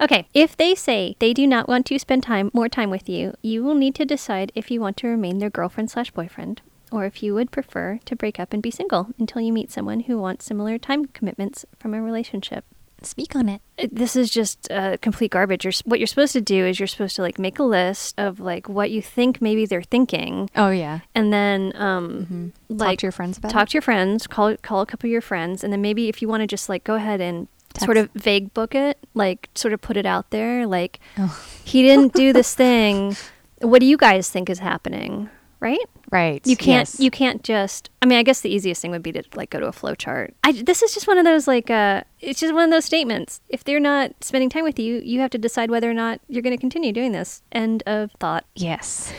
okay, 0.00 0.26
if 0.34 0.56
they 0.56 0.74
say 0.74 1.16
they 1.20 1.32
do 1.32 1.46
not 1.46 1.68
want 1.68 1.86
to 1.86 1.98
spend 1.98 2.24
time 2.24 2.50
more 2.52 2.68
time 2.68 2.90
with 2.90 3.08
you, 3.08 3.34
you 3.42 3.62
will 3.62 3.74
need 3.76 3.94
to 3.96 4.04
decide 4.04 4.50
if 4.54 4.70
you 4.70 4.80
want 4.80 4.96
to 4.98 5.06
remain 5.06 5.38
their 5.38 5.50
girlfriend 5.50 5.90
slash 5.90 6.10
boyfriend, 6.10 6.60
or 6.90 7.04
if 7.04 7.22
you 7.22 7.34
would 7.34 7.52
prefer 7.52 8.00
to 8.04 8.16
break 8.16 8.40
up 8.40 8.52
and 8.52 8.62
be 8.62 8.70
single 8.70 9.08
until 9.18 9.40
you 9.40 9.52
meet 9.52 9.70
someone 9.70 10.00
who 10.00 10.18
wants 10.18 10.44
similar 10.44 10.76
time 10.76 11.06
commitments 11.06 11.64
from 11.78 11.94
a 11.94 12.02
relationship. 12.02 12.64
Speak 13.02 13.34
on 13.34 13.48
it. 13.48 13.62
This 13.90 14.14
is 14.14 14.30
just 14.30 14.70
uh, 14.70 14.96
complete 15.00 15.30
garbage. 15.30 15.64
You're, 15.64 15.72
what 15.84 15.98
you're 15.98 16.06
supposed 16.06 16.32
to 16.34 16.40
do 16.40 16.66
is 16.66 16.78
you're 16.78 16.86
supposed 16.86 17.16
to 17.16 17.22
like 17.22 17.38
make 17.38 17.58
a 17.58 17.62
list 17.62 18.14
of 18.18 18.40
like 18.40 18.68
what 18.68 18.90
you 18.90 19.00
think 19.00 19.40
maybe 19.40 19.64
they're 19.66 19.82
thinking, 19.82 20.50
Oh, 20.54 20.70
yeah. 20.70 21.00
and 21.14 21.32
then 21.32 21.72
um, 21.76 22.52
Talk 22.68 22.78
like 22.80 22.98
to 23.00 23.06
your 23.06 23.12
friends 23.12 23.38
about 23.38 23.50
talk 23.52 23.68
it. 23.68 23.70
to 23.70 23.74
your 23.76 23.82
friends 23.82 24.26
call 24.26 24.56
call 24.58 24.80
a 24.82 24.86
couple 24.86 25.08
of 25.08 25.12
your 25.12 25.20
friends 25.22 25.64
and 25.64 25.72
then 25.72 25.80
maybe 25.80 26.08
if 26.08 26.20
you 26.20 26.28
want 26.28 26.42
to 26.42 26.46
just 26.46 26.68
like 26.68 26.84
go 26.84 26.94
ahead 26.94 27.20
and 27.20 27.48
sort 27.78 27.96
of 27.96 28.10
vague 28.14 28.52
book 28.52 28.74
it 28.74 28.98
like 29.14 29.48
sort 29.54 29.72
of 29.72 29.80
put 29.80 29.96
it 29.96 30.04
out 30.06 30.30
there 30.30 30.66
like 30.66 31.00
Oh. 31.18 31.40
he 31.64 31.82
didn't 31.82 32.12
do 32.14 32.32
this 32.32 32.54
thing 32.54 33.16
what 33.60 33.78
do 33.80 33.86
you 33.86 33.96
guys 33.96 34.28
think 34.28 34.50
is 34.50 34.58
happening 34.58 35.28
right 35.60 35.78
Right. 36.10 36.44
you 36.46 36.56
can't 36.56 36.88
yes. 36.88 36.98
you 37.00 37.10
can't 37.10 37.44
just 37.44 37.88
i 38.02 38.06
mean 38.06 38.18
i 38.18 38.22
guess 38.22 38.40
the 38.40 38.48
easiest 38.50 38.82
thing 38.82 38.90
would 38.90 39.02
be 39.02 39.12
to 39.12 39.22
like 39.34 39.50
go 39.50 39.60
to 39.60 39.66
a 39.66 39.72
flow 39.72 39.94
chart 39.94 40.34
I, 40.42 40.52
this 40.52 40.82
is 40.82 40.92
just 40.92 41.06
one 41.06 41.18
of 41.18 41.24
those 41.24 41.46
like 41.46 41.70
uh 41.70 42.02
it's 42.18 42.40
just 42.40 42.52
one 42.52 42.64
of 42.64 42.70
those 42.70 42.84
statements 42.84 43.40
if 43.48 43.62
they're 43.62 43.78
not 43.78 44.24
spending 44.24 44.48
time 44.50 44.64
with 44.64 44.78
you 44.78 45.00
you 45.04 45.20
have 45.20 45.30
to 45.30 45.38
decide 45.38 45.70
whether 45.70 45.88
or 45.88 45.94
not 45.94 46.20
you're 46.28 46.42
going 46.42 46.56
to 46.56 46.60
continue 46.60 46.92
doing 46.92 47.12
this 47.12 47.42
end 47.52 47.82
of 47.86 48.10
thought 48.18 48.44
Yes. 48.56 49.12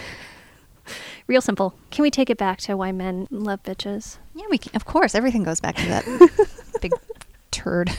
real 1.27 1.41
simple 1.41 1.75
can 1.91 2.03
we 2.03 2.11
take 2.11 2.29
it 2.29 2.37
back 2.37 2.57
to 2.59 2.75
why 2.75 2.91
men 2.91 3.27
love 3.31 3.63
bitches 3.63 4.17
Yeah, 4.35 4.45
we 4.49 4.57
can. 4.57 4.71
Of 4.75 4.85
course, 4.85 5.13
everything 5.15 5.43
goes 5.43 5.59
back 5.61 5.75
to 5.75 5.85
that 5.87 6.49
big 6.81 6.91
turd. 7.51 7.91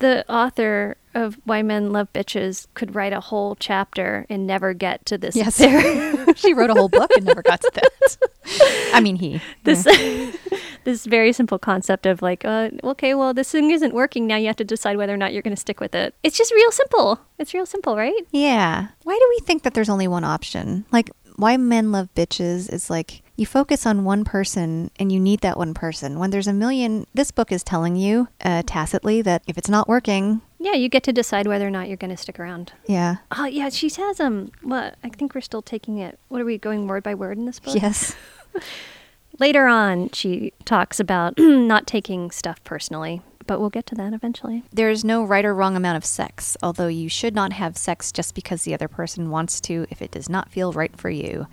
The 0.00 0.30
author 0.30 0.96
of 1.14 1.38
Why 1.44 1.62
Men 1.62 1.92
Love 1.92 2.12
Bitches 2.12 2.66
could 2.74 2.94
write 2.94 3.12
a 3.12 3.20
whole 3.20 3.56
chapter 3.56 4.26
and 4.28 4.46
never 4.46 4.74
get 4.74 5.04
to 5.06 5.18
this. 5.18 5.34
Yes. 5.34 5.56
she 6.36 6.54
wrote 6.54 6.70
a 6.70 6.74
whole 6.74 6.88
book 6.88 7.10
and 7.16 7.24
never 7.24 7.42
got 7.42 7.60
to 7.62 7.70
that. 7.74 8.92
I 8.94 9.00
mean, 9.00 9.16
he. 9.16 9.40
this 9.64 9.84
this 10.84 11.06
very 11.06 11.32
simple 11.32 11.58
concept 11.58 12.06
of 12.06 12.22
like, 12.22 12.44
uh, 12.44 12.70
okay, 12.84 13.14
well, 13.14 13.34
this 13.34 13.50
thing 13.50 13.70
isn't 13.70 13.94
working. 13.94 14.26
Now 14.26 14.36
you 14.36 14.46
have 14.46 14.56
to 14.56 14.64
decide 14.64 14.96
whether 14.96 15.12
or 15.12 15.16
not 15.16 15.32
you're 15.32 15.42
going 15.42 15.54
to 15.54 15.60
stick 15.60 15.80
with 15.80 15.94
it. 15.94 16.14
It's 16.22 16.38
just 16.38 16.52
real 16.52 16.70
simple. 16.70 17.20
It's 17.38 17.54
real 17.54 17.66
simple, 17.66 17.96
right? 17.96 18.26
Yeah. 18.30 18.88
Why 19.04 19.18
do 19.18 19.26
we 19.30 19.44
think 19.44 19.62
that 19.62 19.74
there's 19.74 19.88
only 19.88 20.08
one 20.08 20.24
option? 20.24 20.84
Like, 20.92 21.10
why 21.40 21.56
men 21.56 21.90
love 21.92 22.08
bitches 22.14 22.72
is 22.72 22.90
like 22.90 23.22
you 23.36 23.46
focus 23.46 23.86
on 23.86 24.04
one 24.04 24.22
person 24.24 24.90
and 24.98 25.10
you 25.10 25.18
need 25.18 25.40
that 25.40 25.56
one 25.56 25.72
person. 25.74 26.18
When 26.18 26.30
there's 26.30 26.46
a 26.46 26.52
million, 26.52 27.06
this 27.14 27.30
book 27.30 27.50
is 27.50 27.64
telling 27.64 27.96
you 27.96 28.28
uh, 28.44 28.62
tacitly 28.66 29.22
that 29.22 29.42
if 29.46 29.56
it's 29.56 29.68
not 29.70 29.88
working, 29.88 30.42
Yeah, 30.58 30.74
you 30.74 30.88
get 30.90 31.02
to 31.04 31.12
decide 31.12 31.46
whether 31.46 31.66
or 31.66 31.70
not 31.70 31.88
you're 31.88 31.96
going 31.96 32.10
to 32.14 32.16
stick 32.18 32.38
around. 32.38 32.72
yeah. 32.86 33.16
Oh 33.36 33.46
yeah, 33.46 33.70
she 33.70 33.88
says 33.88 34.20
um. 34.20 34.52
What 34.62 34.96
I 35.02 35.08
think 35.08 35.34
we're 35.34 35.40
still 35.40 35.62
taking 35.62 35.98
it. 35.98 36.18
What 36.28 36.40
are 36.40 36.44
we 36.44 36.58
going 36.58 36.86
word 36.86 37.02
by 37.02 37.14
word 37.14 37.38
in 37.38 37.46
this 37.46 37.58
book? 37.60 37.74
Yes. 37.80 38.14
Later 39.38 39.66
on, 39.66 40.10
she 40.10 40.52
talks 40.66 41.00
about 41.00 41.34
not 41.38 41.86
taking 41.86 42.30
stuff 42.30 42.62
personally, 42.64 43.22
but 43.50 43.58
we'll 43.58 43.68
get 43.68 43.84
to 43.84 43.96
that 43.96 44.12
eventually. 44.12 44.62
There's 44.72 45.04
no 45.04 45.24
right 45.24 45.44
or 45.44 45.52
wrong 45.52 45.74
amount 45.74 45.96
of 45.96 46.04
sex, 46.04 46.56
although 46.62 46.86
you 46.86 47.08
should 47.08 47.34
not 47.34 47.52
have 47.52 47.76
sex 47.76 48.12
just 48.12 48.32
because 48.32 48.62
the 48.62 48.72
other 48.74 48.86
person 48.86 49.28
wants 49.28 49.60
to 49.62 49.88
if 49.90 50.00
it 50.00 50.12
does 50.12 50.28
not 50.28 50.52
feel 50.52 50.70
right 50.72 50.96
for 50.96 51.10
you. 51.10 51.48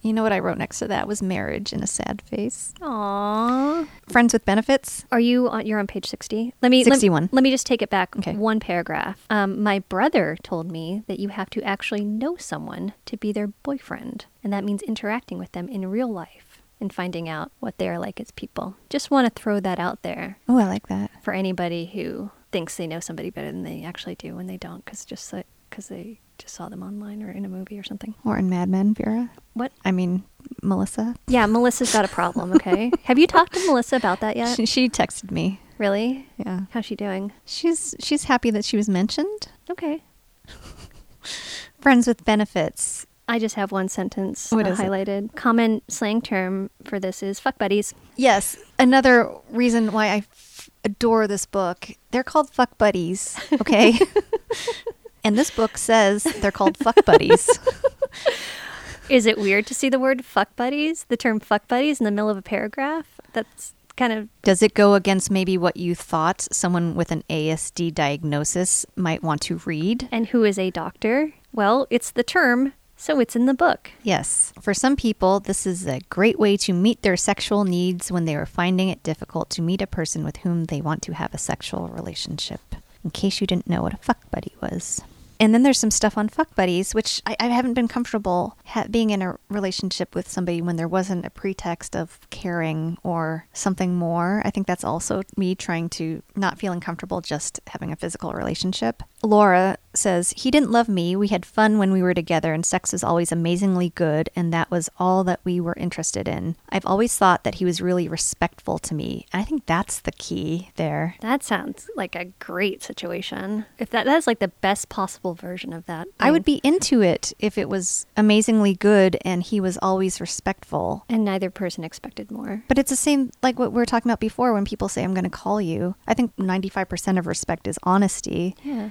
You 0.00 0.14
know 0.14 0.22
what 0.22 0.32
I 0.32 0.38
wrote 0.38 0.56
next 0.56 0.78
to 0.78 0.88
that 0.88 1.06
was 1.06 1.20
marriage 1.22 1.74
in 1.74 1.82
a 1.82 1.86
sad 1.86 2.22
face. 2.22 2.72
Aww. 2.80 3.86
Friends 4.08 4.32
with 4.32 4.46
benefits? 4.46 5.04
Are 5.12 5.20
you 5.20 5.50
on? 5.50 5.66
You're 5.66 5.78
on 5.78 5.86
page 5.86 6.06
sixty. 6.06 6.54
Let 6.62 6.70
me 6.70 6.78
let- 6.84 6.94
61. 6.94 7.28
Let, 7.30 7.42
me 7.42 7.50
just 7.50 7.66
take 7.66 7.82
it 7.82 7.90
back 7.90 8.16
Okay. 8.16 8.34
one 8.34 8.60
paragraph. 8.60 9.26
Um, 9.28 9.62
my 9.62 9.80
brother 9.80 10.38
told 10.42 10.72
me 10.72 11.02
that 11.06 11.20
you 11.20 11.28
have 11.28 11.50
to 11.50 11.62
actually 11.62 12.02
know 12.06 12.36
someone 12.38 12.94
to 13.04 13.18
be 13.18 13.30
their 13.30 13.48
boyfriend, 13.48 14.24
and 14.42 14.50
that 14.54 14.64
means 14.64 14.80
interacting 14.80 15.38
with 15.38 15.52
them 15.52 15.68
in 15.68 15.84
real 15.90 16.08
life 16.10 16.53
and 16.80 16.92
finding 16.92 17.28
out 17.28 17.50
what 17.60 17.78
they 17.78 17.88
are 17.88 17.98
like 17.98 18.20
as 18.20 18.30
people. 18.30 18.76
Just 18.90 19.10
want 19.10 19.26
to 19.34 19.42
throw 19.42 19.60
that 19.60 19.78
out 19.78 20.02
there 20.02 20.38
Oh, 20.48 20.58
I 20.58 20.64
like 20.66 20.88
that. 20.88 21.10
for 21.22 21.32
anybody 21.32 21.86
who 21.86 22.30
thinks 22.52 22.76
they 22.76 22.86
know 22.86 23.00
somebody 23.00 23.30
better 23.30 23.50
than 23.50 23.62
they 23.62 23.82
actually 23.84 24.14
do 24.16 24.34
when 24.36 24.46
they 24.46 24.56
don't, 24.56 24.84
because 24.84 25.04
just 25.04 25.32
because 25.70 25.88
they 25.88 26.20
just 26.38 26.54
saw 26.54 26.68
them 26.68 26.82
online 26.82 27.22
or 27.22 27.30
in 27.30 27.44
a 27.44 27.48
movie 27.48 27.78
or 27.78 27.82
something. 27.84 28.14
Or 28.24 28.36
in 28.36 28.48
Mad 28.50 28.68
Men, 28.68 28.92
Vera. 28.94 29.30
What? 29.54 29.72
I 29.84 29.92
mean, 29.92 30.24
Melissa. 30.62 31.14
Yeah, 31.28 31.46
Melissa's 31.46 31.92
got 31.92 32.04
a 32.04 32.08
problem. 32.08 32.52
Okay, 32.52 32.90
have 33.04 33.18
you 33.18 33.26
talked 33.26 33.54
to 33.54 33.66
Melissa 33.66 33.96
about 33.96 34.20
that 34.20 34.36
yet? 34.36 34.56
She, 34.56 34.66
she 34.66 34.88
texted 34.88 35.30
me. 35.30 35.60
Really? 35.78 36.28
Yeah. 36.36 36.62
How's 36.70 36.84
she 36.84 36.94
doing? 36.96 37.32
She's 37.44 37.94
she's 38.00 38.24
happy 38.24 38.50
that 38.50 38.64
she 38.64 38.76
was 38.76 38.88
mentioned. 38.88 39.48
Okay. 39.70 40.02
Friends 41.80 42.06
with 42.06 42.24
benefits. 42.24 43.06
I 43.26 43.38
just 43.38 43.54
have 43.54 43.72
one 43.72 43.88
sentence 43.88 44.52
uh, 44.52 44.58
is 44.58 44.78
it? 44.78 44.82
highlighted. 44.84 45.34
Common 45.34 45.80
slang 45.88 46.20
term 46.20 46.70
for 46.84 47.00
this 47.00 47.22
is 47.22 47.40
fuck 47.40 47.58
buddies. 47.58 47.94
Yes, 48.16 48.56
another 48.78 49.32
reason 49.50 49.92
why 49.92 50.06
I 50.08 50.16
f- 50.16 50.68
adore 50.84 51.26
this 51.26 51.46
book. 51.46 51.88
They're 52.10 52.22
called 52.22 52.50
fuck 52.50 52.76
buddies, 52.76 53.38
okay? 53.60 53.98
and 55.24 55.38
this 55.38 55.50
book 55.50 55.78
says 55.78 56.24
they're 56.24 56.52
called 56.52 56.76
fuck 56.76 57.04
buddies. 57.04 57.48
Is 59.10 59.26
it 59.26 59.36
weird 59.38 59.66
to 59.66 59.74
see 59.74 59.88
the 59.90 59.98
word 59.98 60.24
fuck 60.24 60.56
buddies, 60.56 61.04
the 61.04 61.16
term 61.16 61.38
fuck 61.40 61.68
buddies 61.68 62.00
in 62.00 62.04
the 62.04 62.10
middle 62.10 62.30
of 62.30 62.38
a 62.38 62.42
paragraph? 62.42 63.20
That's 63.34 63.74
kind 63.96 64.12
of 64.12 64.28
Does 64.42 64.62
it 64.62 64.74
go 64.74 64.94
against 64.94 65.30
maybe 65.30 65.58
what 65.58 65.76
you 65.76 65.94
thought 65.94 66.46
someone 66.50 66.94
with 66.94 67.12
an 67.12 67.22
ASD 67.28 67.92
diagnosis 67.94 68.86
might 68.96 69.22
want 69.22 69.40
to 69.42 69.60
read? 69.66 70.08
and 70.10 70.28
who 70.28 70.42
is 70.44 70.58
a 70.58 70.70
doctor? 70.70 71.32
Well, 71.52 71.86
it's 71.90 72.10
the 72.10 72.22
term, 72.22 72.72
so 72.96 73.20
it's 73.20 73.36
in 73.36 73.46
the 73.46 73.54
book. 73.54 73.90
Yes. 74.02 74.52
For 74.60 74.74
some 74.74 74.96
people, 74.96 75.40
this 75.40 75.66
is 75.66 75.86
a 75.86 76.00
great 76.08 76.38
way 76.38 76.56
to 76.58 76.72
meet 76.72 77.02
their 77.02 77.16
sexual 77.16 77.64
needs 77.64 78.10
when 78.10 78.24
they 78.24 78.36
are 78.36 78.46
finding 78.46 78.88
it 78.88 79.02
difficult 79.02 79.50
to 79.50 79.62
meet 79.62 79.82
a 79.82 79.86
person 79.86 80.24
with 80.24 80.38
whom 80.38 80.66
they 80.66 80.80
want 80.80 81.02
to 81.02 81.14
have 81.14 81.34
a 81.34 81.38
sexual 81.38 81.88
relationship. 81.88 82.60
In 83.02 83.10
case 83.10 83.40
you 83.40 83.46
didn't 83.46 83.68
know 83.68 83.82
what 83.82 83.94
a 83.94 83.98
fuck 83.98 84.30
buddy 84.30 84.54
was. 84.62 85.02
And 85.40 85.52
then 85.52 85.62
there's 85.62 85.78
some 85.78 85.90
stuff 85.90 86.16
on 86.16 86.28
fuck 86.28 86.54
buddies, 86.54 86.94
which 86.94 87.20
I, 87.26 87.36
I 87.40 87.46
haven't 87.48 87.74
been 87.74 87.88
comfortable 87.88 88.56
ha- 88.64 88.86
being 88.88 89.10
in 89.10 89.20
a 89.20 89.36
relationship 89.48 90.14
with 90.14 90.28
somebody 90.28 90.62
when 90.62 90.76
there 90.76 90.88
wasn't 90.88 91.26
a 91.26 91.30
pretext 91.30 91.96
of 91.96 92.18
caring 92.30 92.96
or 93.02 93.46
something 93.52 93.94
more. 93.94 94.42
I 94.44 94.50
think 94.50 94.66
that's 94.66 94.84
also 94.84 95.22
me 95.36 95.54
trying 95.54 95.88
to 95.90 96.22
not 96.36 96.58
feeling 96.58 96.80
comfortable 96.80 97.20
just 97.20 97.60
having 97.66 97.92
a 97.92 97.96
physical 97.96 98.32
relationship. 98.32 99.02
Laura 99.24 99.78
says, 99.94 100.34
He 100.36 100.50
didn't 100.50 100.70
love 100.70 100.88
me. 100.88 101.14
We 101.16 101.28
had 101.28 101.46
fun 101.46 101.78
when 101.78 101.92
we 101.92 102.02
were 102.02 102.14
together, 102.14 102.52
and 102.52 102.66
sex 102.66 102.92
was 102.92 103.04
always 103.04 103.30
amazingly 103.32 103.90
good, 103.90 104.28
and 104.34 104.52
that 104.52 104.70
was 104.70 104.90
all 104.98 105.24
that 105.24 105.40
we 105.44 105.60
were 105.60 105.74
interested 105.76 106.26
in. 106.28 106.56
I've 106.68 106.86
always 106.86 107.16
thought 107.16 107.44
that 107.44 107.56
he 107.56 107.64
was 107.64 107.80
really 107.80 108.08
respectful 108.08 108.78
to 108.80 108.94
me. 108.94 109.26
I 109.32 109.44
think 109.44 109.66
that's 109.66 110.00
the 110.00 110.12
key 110.12 110.70
there. 110.76 111.14
That 111.20 111.42
sounds 111.42 111.88
like 111.96 112.14
a 112.14 112.26
great 112.38 112.82
situation. 112.82 113.66
If 113.78 113.90
that 113.90 114.04
that's 114.04 114.26
like 114.26 114.40
the 114.40 114.48
best 114.48 114.88
possible 114.88 115.34
version 115.34 115.72
of 115.72 115.86
that. 115.86 116.08
I 116.18 116.30
would 116.30 116.44
be 116.44 116.60
into 116.64 117.00
it 117.00 117.32
if 117.38 117.56
it 117.56 117.68
was 117.68 118.06
amazingly 118.16 118.74
good 118.74 119.16
and 119.24 119.42
he 119.42 119.60
was 119.60 119.78
always 119.80 120.20
respectful. 120.20 121.04
and 121.08 121.24
neither 121.24 121.50
person 121.50 121.84
expected 121.84 122.30
more. 122.30 122.62
But 122.68 122.78
it's 122.78 122.90
the 122.90 122.96
same 122.96 123.30
like 123.42 123.58
what 123.58 123.72
we 123.72 123.76
were 123.76 123.86
talking 123.86 124.10
about 124.10 124.20
before 124.20 124.52
when 124.52 124.64
people 124.64 124.88
say, 124.88 125.02
I'm 125.04 125.14
going 125.14 125.24
to 125.24 125.30
call 125.30 125.60
you. 125.60 125.94
I 126.06 126.14
think 126.14 126.34
95% 126.36 127.18
of 127.18 127.26
respect 127.26 127.66
is 127.68 127.78
honesty. 127.82 128.56
Yeah. 128.62 128.90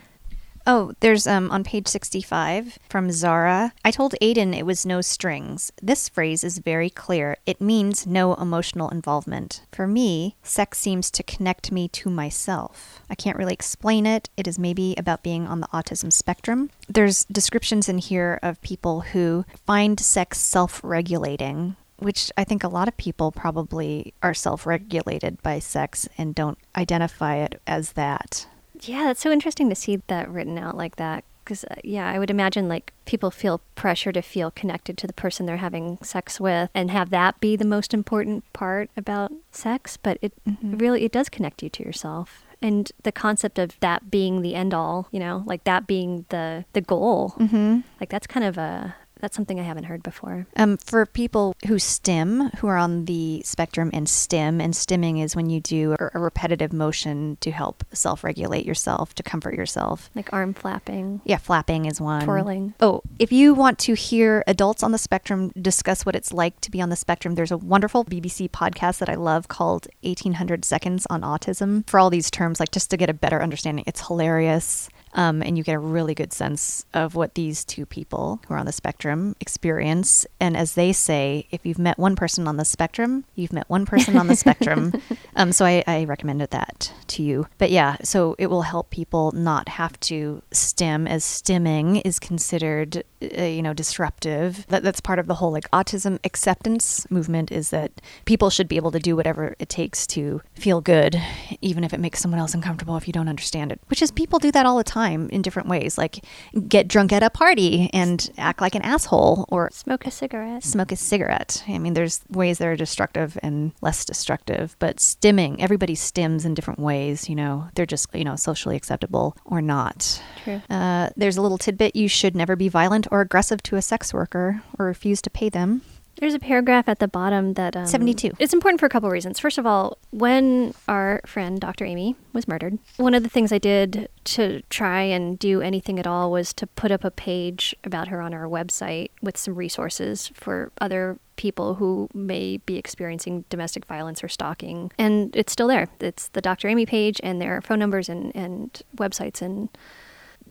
Oh, 0.65 0.93
there's 1.01 1.27
um 1.27 1.51
on 1.51 1.63
page 1.63 1.87
65 1.87 2.79
from 2.89 3.11
Zara. 3.11 3.73
I 3.83 3.91
told 3.91 4.15
Aiden 4.21 4.55
it 4.55 4.65
was 4.65 4.85
no 4.85 5.01
strings. 5.01 5.73
This 5.81 6.07
phrase 6.07 6.43
is 6.43 6.59
very 6.59 6.89
clear. 6.89 7.37
It 7.45 7.59
means 7.59 8.07
no 8.07 8.33
emotional 8.35 8.89
involvement. 8.89 9.61
For 9.73 9.87
me, 9.87 10.37
sex 10.41 10.79
seems 10.79 11.11
to 11.11 11.23
connect 11.23 11.71
me 11.71 11.89
to 11.89 12.09
myself. 12.09 13.01
I 13.09 13.15
can't 13.15 13.37
really 13.37 13.53
explain 13.53 14.05
it. 14.05 14.29
It 14.37 14.47
is 14.47 14.57
maybe 14.57 14.95
about 14.97 15.21
being 15.21 15.47
on 15.47 15.59
the 15.59 15.67
autism 15.67 16.13
spectrum. 16.13 16.69
There's 16.87 17.25
descriptions 17.25 17.89
in 17.89 17.97
here 17.97 18.39
of 18.41 18.61
people 18.61 19.01
who 19.01 19.43
find 19.65 19.99
sex 19.99 20.37
self-regulating 20.39 21.75
which 21.97 22.31
I 22.35 22.43
think 22.43 22.63
a 22.63 22.67
lot 22.67 22.89
of 22.89 22.97
people 22.97 23.31
probably 23.31 24.13
are 24.21 24.33
self 24.33 24.65
regulated 24.65 25.41
by 25.41 25.59
sex 25.59 26.07
and 26.17 26.35
don't 26.35 26.57
identify 26.75 27.37
it 27.37 27.61
as 27.65 27.93
that. 27.93 28.45
Yeah, 28.85 29.05
that's 29.05 29.21
so 29.21 29.31
interesting 29.31 29.69
to 29.69 29.75
see 29.75 30.01
that 30.07 30.29
written 30.29 30.57
out 30.57 30.77
like 30.77 30.95
that. 30.97 31.23
Because, 31.43 31.65
uh, 31.65 31.75
yeah, 31.83 32.09
I 32.09 32.19
would 32.19 32.29
imagine 32.29 32.69
like 32.69 32.93
people 33.05 33.29
feel 33.29 33.59
pressure 33.75 34.13
to 34.13 34.21
feel 34.21 34.49
connected 34.51 34.97
to 34.99 35.07
the 35.07 35.13
person 35.13 35.45
they're 35.45 35.57
having 35.57 35.97
sex 36.01 36.39
with 36.39 36.69
and 36.73 36.89
have 36.89 37.09
that 37.09 37.39
be 37.41 37.57
the 37.57 37.65
most 37.65 37.93
important 37.93 38.45
part 38.53 38.89
about 38.95 39.31
sex. 39.51 39.97
But 39.97 40.19
it 40.21 40.31
really, 40.61 41.03
it 41.03 41.11
does 41.11 41.27
connect 41.27 41.61
you 41.61 41.69
to 41.69 41.83
yourself. 41.83 42.45
And 42.61 42.89
the 43.03 43.11
concept 43.11 43.59
of 43.59 43.77
that 43.81 44.09
being 44.09 44.41
the 44.41 44.55
end 44.55 44.73
all, 44.73 45.09
you 45.11 45.19
know, 45.19 45.43
like 45.45 45.65
that 45.65 45.85
being 45.85 46.25
the, 46.29 46.63
the 46.71 46.79
goal, 46.79 47.35
Mm-hmm. 47.37 47.81
like 47.99 48.09
that's 48.09 48.25
kind 48.27 48.45
of 48.45 48.57
a, 48.57 48.95
That's 49.23 49.37
something 49.37 49.57
I 49.57 49.63
haven't 49.63 49.85
heard 49.85 50.03
before. 50.03 50.47
Um, 50.57 50.75
for 50.75 51.05
people 51.05 51.55
who 51.65 51.79
stim, 51.79 52.49
who 52.57 52.67
are 52.67 52.75
on 52.75 53.05
the 53.05 53.41
spectrum 53.45 53.89
and 53.93 54.09
stim, 54.09 54.59
and 54.59 54.73
stimming 54.73 55.23
is 55.23 55.33
when 55.33 55.49
you 55.49 55.61
do 55.61 55.95
a, 55.97 56.09
a 56.15 56.19
repetitive 56.19 56.73
motion 56.73 57.37
to 57.39 57.49
help 57.49 57.85
self 57.93 58.25
regulate 58.25 58.65
yourself, 58.65 59.15
to 59.15 59.23
comfort 59.23 59.55
yourself. 59.55 60.09
Like 60.13 60.33
arm 60.33 60.53
flapping. 60.53 61.21
Yeah, 61.23 61.37
flapping 61.37 61.85
is 61.85 62.01
one. 62.01 62.25
Twirling. 62.25 62.73
Oh, 62.81 63.01
if 63.17 63.31
you 63.31 63.53
want 63.53 63.79
to 63.79 63.93
hear 63.93 64.43
adults 64.45 64.83
on 64.83 64.91
the 64.91 64.97
spectrum 64.97 65.53
discuss 65.61 66.05
what 66.05 66.17
it's 66.17 66.33
like 66.33 66.59
to 66.59 66.69
be 66.69 66.81
on 66.81 66.89
the 66.89 66.97
spectrum, 66.97 67.35
there's 67.35 67.49
a 67.49 67.57
wonderful 67.57 68.03
BBC 68.03 68.49
podcast 68.49 68.99
that 68.99 69.07
I 69.07 69.15
love 69.15 69.47
called 69.47 69.87
1800 70.01 70.65
Seconds 70.65 71.07
on 71.09 71.21
Autism. 71.21 71.89
For 71.89 71.97
all 71.97 72.09
these 72.09 72.29
terms, 72.29 72.59
like 72.59 72.71
just 72.71 72.89
to 72.89 72.97
get 72.97 73.09
a 73.09 73.13
better 73.13 73.41
understanding, 73.41 73.85
it's 73.87 74.05
hilarious. 74.05 74.89
Um, 75.13 75.41
and 75.41 75.57
you 75.57 75.63
get 75.63 75.75
a 75.75 75.79
really 75.79 76.13
good 76.13 76.33
sense 76.33 76.85
of 76.93 77.15
what 77.15 77.35
these 77.35 77.63
two 77.63 77.85
people 77.85 78.41
who 78.47 78.53
are 78.53 78.57
on 78.57 78.65
the 78.65 78.71
spectrum 78.71 79.35
experience. 79.39 80.25
And 80.39 80.57
as 80.57 80.73
they 80.73 80.91
say, 80.91 81.47
if 81.51 81.65
you've 81.65 81.79
met 81.79 81.97
one 81.97 82.15
person 82.15 82.47
on 82.47 82.57
the 82.57 82.65
spectrum, 82.65 83.25
you've 83.35 83.53
met 83.53 83.69
one 83.69 83.85
person 83.85 84.17
on 84.17 84.27
the 84.27 84.35
spectrum. 84.35 84.93
Um, 85.35 85.51
so 85.51 85.65
I, 85.65 85.83
I 85.87 86.03
recommended 86.03 86.51
that 86.51 86.93
to 87.07 87.23
you. 87.23 87.47
But 87.57 87.71
yeah, 87.71 87.97
so 88.03 88.35
it 88.37 88.47
will 88.47 88.61
help 88.61 88.91
people 88.91 89.31
not 89.31 89.67
have 89.67 89.99
to 90.01 90.43
stim, 90.51 91.07
as 91.07 91.23
stimming 91.23 92.03
is 92.05 92.19
considered, 92.19 93.03
uh, 93.21 93.41
you 93.41 93.63
know, 93.63 93.73
disruptive. 93.73 94.67
That, 94.67 94.83
that's 94.83 95.01
part 95.01 95.17
of 95.17 95.25
the 95.25 95.33
whole 95.35 95.51
like 95.51 95.69
autism 95.71 96.19
acceptance 96.23 97.09
movement 97.09 97.51
is 97.51 97.71
that 97.71 97.93
people 98.25 98.51
should 98.51 98.67
be 98.67 98.75
able 98.75 98.91
to 98.91 98.99
do 98.99 99.15
whatever 99.15 99.55
it 99.57 99.69
takes 99.69 100.05
to 100.07 100.41
feel 100.53 100.81
good, 100.81 101.19
even 101.61 101.83
if 101.83 101.93
it 101.93 101.99
makes 101.99 102.19
someone 102.19 102.39
else 102.39 102.53
uncomfortable 102.53 102.95
if 102.95 103.07
you 103.07 103.13
don't 103.13 103.29
understand 103.29 103.71
it. 103.71 103.81
Which 103.87 104.03
is 104.03 104.11
people 104.11 104.37
do 104.37 104.51
that 104.51 104.67
all 104.67 104.77
the 104.77 104.83
time 104.83 105.02
in 105.11 105.41
different 105.41 105.69
ways, 105.69 105.97
like 105.97 106.23
get 106.67 106.87
drunk 106.87 107.11
at 107.11 107.23
a 107.23 107.29
party 107.29 107.89
and 107.93 108.29
act 108.37 108.61
like 108.61 108.75
an 108.75 108.81
asshole 108.81 109.45
or 109.49 109.69
Smoke 109.71 110.05
a 110.05 110.11
cigarette. 110.11 110.63
smoke 110.63 110.91
a 110.91 110.95
cigarette. 110.95 111.63
I 111.67 111.77
mean, 111.77 111.93
there's 111.93 112.21
ways 112.29 112.57
that 112.57 112.67
are 112.67 112.75
destructive 112.75 113.37
and 113.43 113.71
less 113.81 114.05
destructive, 114.05 114.75
but 114.79 114.97
stimming, 114.97 115.57
everybody 115.59 115.95
stims 115.95 116.45
in 116.45 116.53
different 116.53 116.79
ways, 116.79 117.29
you 117.29 117.35
know, 117.35 117.67
they're 117.75 117.85
just, 117.85 118.13
you 118.13 118.23
know, 118.23 118.35
socially 118.35 118.75
acceptable 118.75 119.35
or 119.45 119.61
not. 119.61 120.21
True. 120.43 120.61
Uh, 120.69 121.09
there's 121.15 121.37
a 121.37 121.41
little 121.41 121.57
tidbit 121.57 121.95
you 121.95 122.07
should 122.07 122.35
never 122.35 122.55
be 122.55 122.69
violent 122.69 123.07
or 123.11 123.21
aggressive 123.21 123.61
to 123.63 123.75
a 123.75 123.81
sex 123.81 124.13
worker 124.13 124.61
or 124.77 124.85
refuse 124.85 125.21
to 125.21 125.29
pay 125.29 125.49
them. 125.49 125.81
There's 126.23 126.33
a 126.33 126.39
paragraph 126.39 126.87
at 126.87 126.99
the 126.99 127.09
bottom 127.09 127.55
that 127.55 127.75
um, 127.75 127.85
72. 127.85 128.31
It's 128.39 128.53
important 128.53 128.79
for 128.79 128.85
a 128.85 128.89
couple 128.89 129.09
reasons. 129.09 129.39
First 129.39 129.57
of 129.57 129.65
all, 129.65 129.97
when 130.11 130.73
our 130.87 131.19
friend 131.25 131.59
Dr. 131.59 131.83
Amy 131.83 132.15
was 132.31 132.47
murdered, 132.47 132.79
one 132.95 133.13
of 133.13 133.23
the 133.23 133.29
things 133.29 133.51
I 133.51 133.57
did 133.57 134.07
to 134.23 134.61
try 134.69 135.01
and 135.01 135.37
do 135.37 135.61
anything 135.61 135.99
at 135.99 136.07
all 136.07 136.31
was 136.31 136.53
to 136.53 136.65
put 136.65 136.91
up 136.91 137.03
a 137.03 137.11
page 137.11 137.75
about 137.83 138.07
her 138.07 138.21
on 138.21 138.33
our 138.33 138.45
website 138.45 139.09
with 139.21 139.35
some 139.35 139.55
resources 139.55 140.31
for 140.33 140.71
other 140.79 141.19
people 141.35 141.75
who 141.75 142.07
may 142.13 142.55
be 142.55 142.77
experiencing 142.77 143.43
domestic 143.49 143.83
violence 143.83 144.23
or 144.23 144.29
stalking. 144.29 144.93
And 144.97 145.35
it's 145.35 145.51
still 145.51 145.67
there. 145.67 145.89
It's 145.99 146.29
the 146.29 146.39
Dr. 146.39 146.69
Amy 146.69 146.85
page, 146.85 147.19
and 147.21 147.41
there 147.41 147.57
are 147.57 147.61
phone 147.61 147.79
numbers 147.79 148.07
and, 148.07 148.33
and 148.33 148.81
websites 148.95 149.41
and 149.41 149.67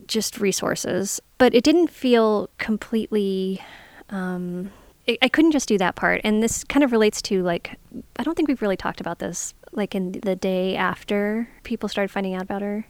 just 0.07 0.39
resources. 0.39 1.19
But 1.39 1.55
it 1.55 1.65
didn't 1.65 1.89
feel 1.89 2.51
completely. 2.59 3.63
Um, 4.11 4.71
I 5.09 5.29
couldn't 5.29 5.51
just 5.51 5.69
do 5.69 5.79
that 5.79 5.97
part. 5.97 6.21
And 6.23 6.43
this 6.43 6.63
kind 6.65 6.85
of 6.85 6.93
relates 6.93 7.21
to 7.23 7.43
like, 7.43 7.77
I 8.17 8.23
don't 8.23 8.37
think 8.37 8.49
we've 8.49 8.63
really 8.63 8.77
talked 8.77 9.01
about 9.01 9.19
this. 9.19 9.53
Like 9.75 9.95
in 9.95 10.13
the 10.13 10.37
day 10.37 10.77
after 10.77 11.49
people 11.65 11.89
started 11.89 12.11
finding 12.11 12.35
out 12.35 12.43
about 12.43 12.61
her, 12.63 12.85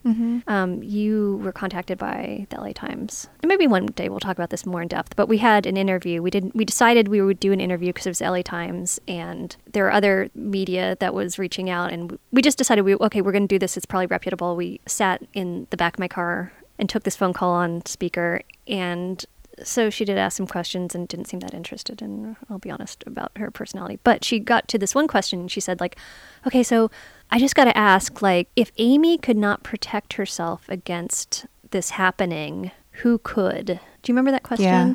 um, 0.49 0.83
you 0.83 1.41
were 1.43 1.53
contacted 1.53 1.97
by 1.97 2.47
the 2.51 2.61
LA 2.61 2.73
Times. 2.73 3.29
And 3.41 3.49
maybe 3.49 3.69
one 3.69 3.87
day 3.87 4.09
we'll 4.09 4.19
talk 4.21 4.37
about 4.37 4.51
this 4.51 4.67
more 4.67 4.83
in 4.83 4.89
depth. 4.89 5.15
But 5.15 5.29
we 5.29 5.39
had 5.39 5.65
an 5.65 5.77
interview. 5.77 6.21
We 6.23 6.31
didn't. 6.31 6.57
We 6.57 6.65
decided 6.65 7.07
we 7.07 7.23
would 7.23 7.39
do 7.39 7.53
an 7.53 7.61
interview 7.61 7.93
because 7.93 8.07
it 8.07 8.11
was 8.11 8.21
LA 8.21 8.43
Times, 8.43 8.99
and 9.07 9.55
there 9.73 9.87
are 9.87 9.93
other 9.93 10.29
media 10.35 10.97
that 10.99 11.15
was 11.15 11.39
reaching 11.39 11.71
out, 11.71 11.93
and 11.93 12.19
we 12.33 12.43
just 12.43 12.59
decided 12.59 12.83
we 12.83 12.97
okay, 12.97 13.23
we're 13.23 13.33
going 13.33 13.47
to 13.47 13.55
do 13.55 13.61
this. 13.61 13.77
It's 13.77 13.87
probably 13.87 14.07
reputable. 14.07 14.57
We 14.57 14.81
sat 14.85 15.23
in 15.35 15.69
the 15.71 15.77
back 15.77 15.95
of 15.95 16.01
my 16.01 16.09
car 16.09 16.53
and 16.81 16.91
took 16.91 17.05
this 17.05 17.15
phone 17.15 17.33
call 17.33 17.53
on 17.53 17.87
speaker 17.87 18.43
and 18.67 19.25
so 19.63 19.91
she 19.91 20.05
did 20.05 20.19
ask 20.19 20.37
some 20.37 20.47
questions 20.47 20.95
and 20.95 21.09
didn't 21.09 21.27
seem 21.27 21.41
that 21.41 21.55
interested 21.55 22.01
in 22.01 22.37
i'll 22.49 22.59
be 22.59 22.71
honest 22.71 23.05
about 23.07 23.31
her 23.37 23.51
personality. 23.51 23.99
But 24.03 24.25
she 24.25 24.39
got 24.39 24.69
to 24.69 24.79
this 24.79 24.95
one 24.95 25.09
question 25.09 25.41
and 25.41 25.51
she 25.51 25.61
said 25.61 25.81
like 25.81 25.97
okay 26.47 26.63
so 26.63 26.91
i 27.31 27.39
just 27.39 27.55
got 27.55 27.65
to 27.65 27.77
ask 27.77 28.23
like 28.23 28.49
if 28.57 28.73
amy 28.79 29.19
could 29.19 29.37
not 29.37 29.63
protect 29.63 30.15
herself 30.15 30.69
against 30.69 31.47
this 31.71 31.91
happening 31.91 32.71
who 32.97 33.19
could? 33.19 33.67
Do 33.67 34.13
you 34.13 34.15
remember 34.15 34.31
that 34.33 34.43
question? 34.43 34.65
Yeah. 34.65 34.95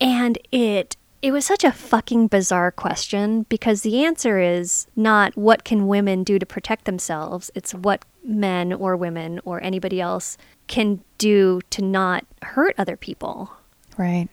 and 0.00 0.38
it 0.50 0.96
it 1.20 1.30
was 1.30 1.44
such 1.44 1.62
a 1.62 1.70
fucking 1.70 2.26
bizarre 2.26 2.72
question 2.72 3.44
because 3.48 3.82
the 3.82 4.04
answer 4.04 4.40
is 4.40 4.88
not 4.96 5.36
what 5.36 5.62
can 5.62 5.86
women 5.86 6.24
do 6.24 6.36
to 6.38 6.46
protect 6.46 6.84
themselves 6.84 7.50
it's 7.54 7.72
what 7.72 8.04
men 8.24 8.72
or 8.72 8.96
women 8.96 9.40
or 9.44 9.62
anybody 9.62 10.00
else 10.00 10.36
can 10.66 11.00
do 11.18 11.60
to 11.70 11.82
not 11.82 12.24
hurt 12.42 12.74
other 12.76 12.96
people 12.96 13.52
Right. 13.98 14.28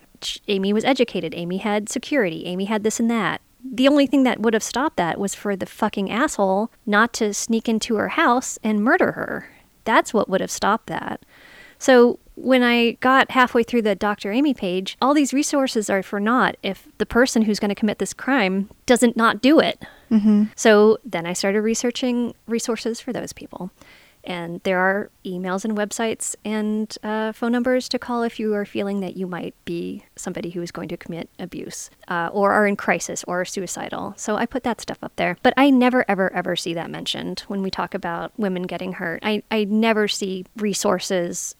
Amy 0.47 0.73
was 0.73 0.83
educated. 0.83 1.33
Amy 1.35 1.57
had 1.57 1.89
security. 1.89 2.45
Amy 2.45 2.65
had 2.65 2.83
this 2.83 2.99
and 2.99 3.09
that. 3.09 3.41
The 3.63 3.87
only 3.87 4.07
thing 4.07 4.23
that 4.23 4.39
would 4.39 4.53
have 4.53 4.63
stopped 4.63 4.97
that 4.97 5.19
was 5.19 5.35
for 5.35 5.55
the 5.55 5.65
fucking 5.65 6.09
asshole 6.09 6.71
not 6.85 7.13
to 7.13 7.33
sneak 7.33 7.67
into 7.67 7.95
her 7.95 8.09
house 8.09 8.57
and 8.63 8.83
murder 8.83 9.13
her. 9.13 9.49
That's 9.83 10.13
what 10.13 10.29
would 10.29 10.41
have 10.41 10.51
stopped 10.51 10.87
that. 10.87 11.25
So 11.77 12.19
when 12.35 12.63
I 12.63 12.91
got 13.01 13.31
halfway 13.31 13.63
through 13.63 13.81
the 13.81 13.95
Dr. 13.95 14.31
Amy 14.31 14.53
page, 14.53 14.97
all 15.01 15.13
these 15.13 15.33
resources 15.33 15.89
are 15.89 16.03
for 16.03 16.19
naught 16.19 16.55
if 16.63 16.87
the 16.97 17.05
person 17.05 17.43
who's 17.43 17.59
going 17.59 17.69
to 17.69 17.75
commit 17.75 17.99
this 17.99 18.13
crime 18.13 18.69
doesn't 18.85 19.17
not 19.17 19.41
do 19.41 19.59
it. 19.59 19.83
Mm-hmm. 20.09 20.45
So 20.55 20.97
then 21.03 21.25
I 21.25 21.33
started 21.33 21.61
researching 21.61 22.33
resources 22.47 22.99
for 22.99 23.11
those 23.11 23.33
people. 23.33 23.71
And 24.23 24.61
there 24.63 24.79
are 24.79 25.09
emails 25.25 25.65
and 25.65 25.77
websites 25.77 26.35
and 26.43 26.95
uh, 27.03 27.31
phone 27.31 27.51
numbers 27.51 27.87
to 27.89 27.99
call 27.99 28.23
if 28.23 28.39
you 28.39 28.53
are 28.53 28.65
feeling 28.65 28.99
that 28.99 29.15
you 29.15 29.27
might 29.27 29.55
be 29.65 30.05
somebody 30.15 30.49
who 30.49 30.61
is 30.61 30.71
going 30.71 30.89
to 30.89 30.97
commit 30.97 31.29
abuse 31.39 31.89
uh, 32.07 32.29
or 32.31 32.51
are 32.51 32.67
in 32.67 32.75
crisis 32.75 33.23
or 33.27 33.41
are 33.41 33.45
suicidal. 33.45 34.13
So 34.17 34.35
I 34.35 34.45
put 34.45 34.63
that 34.63 34.81
stuff 34.81 34.97
up 35.01 35.15
there. 35.15 35.37
But 35.41 35.53
I 35.57 35.69
never, 35.69 36.05
ever, 36.07 36.31
ever 36.33 36.55
see 36.55 36.73
that 36.73 36.89
mentioned 36.89 37.41
when 37.47 37.61
we 37.61 37.71
talk 37.71 37.93
about 37.93 38.31
women 38.37 38.63
getting 38.63 38.93
hurt. 38.93 39.21
I, 39.23 39.43
I 39.51 39.63
never 39.63 40.07
see 40.07 40.45
resources 40.57 41.55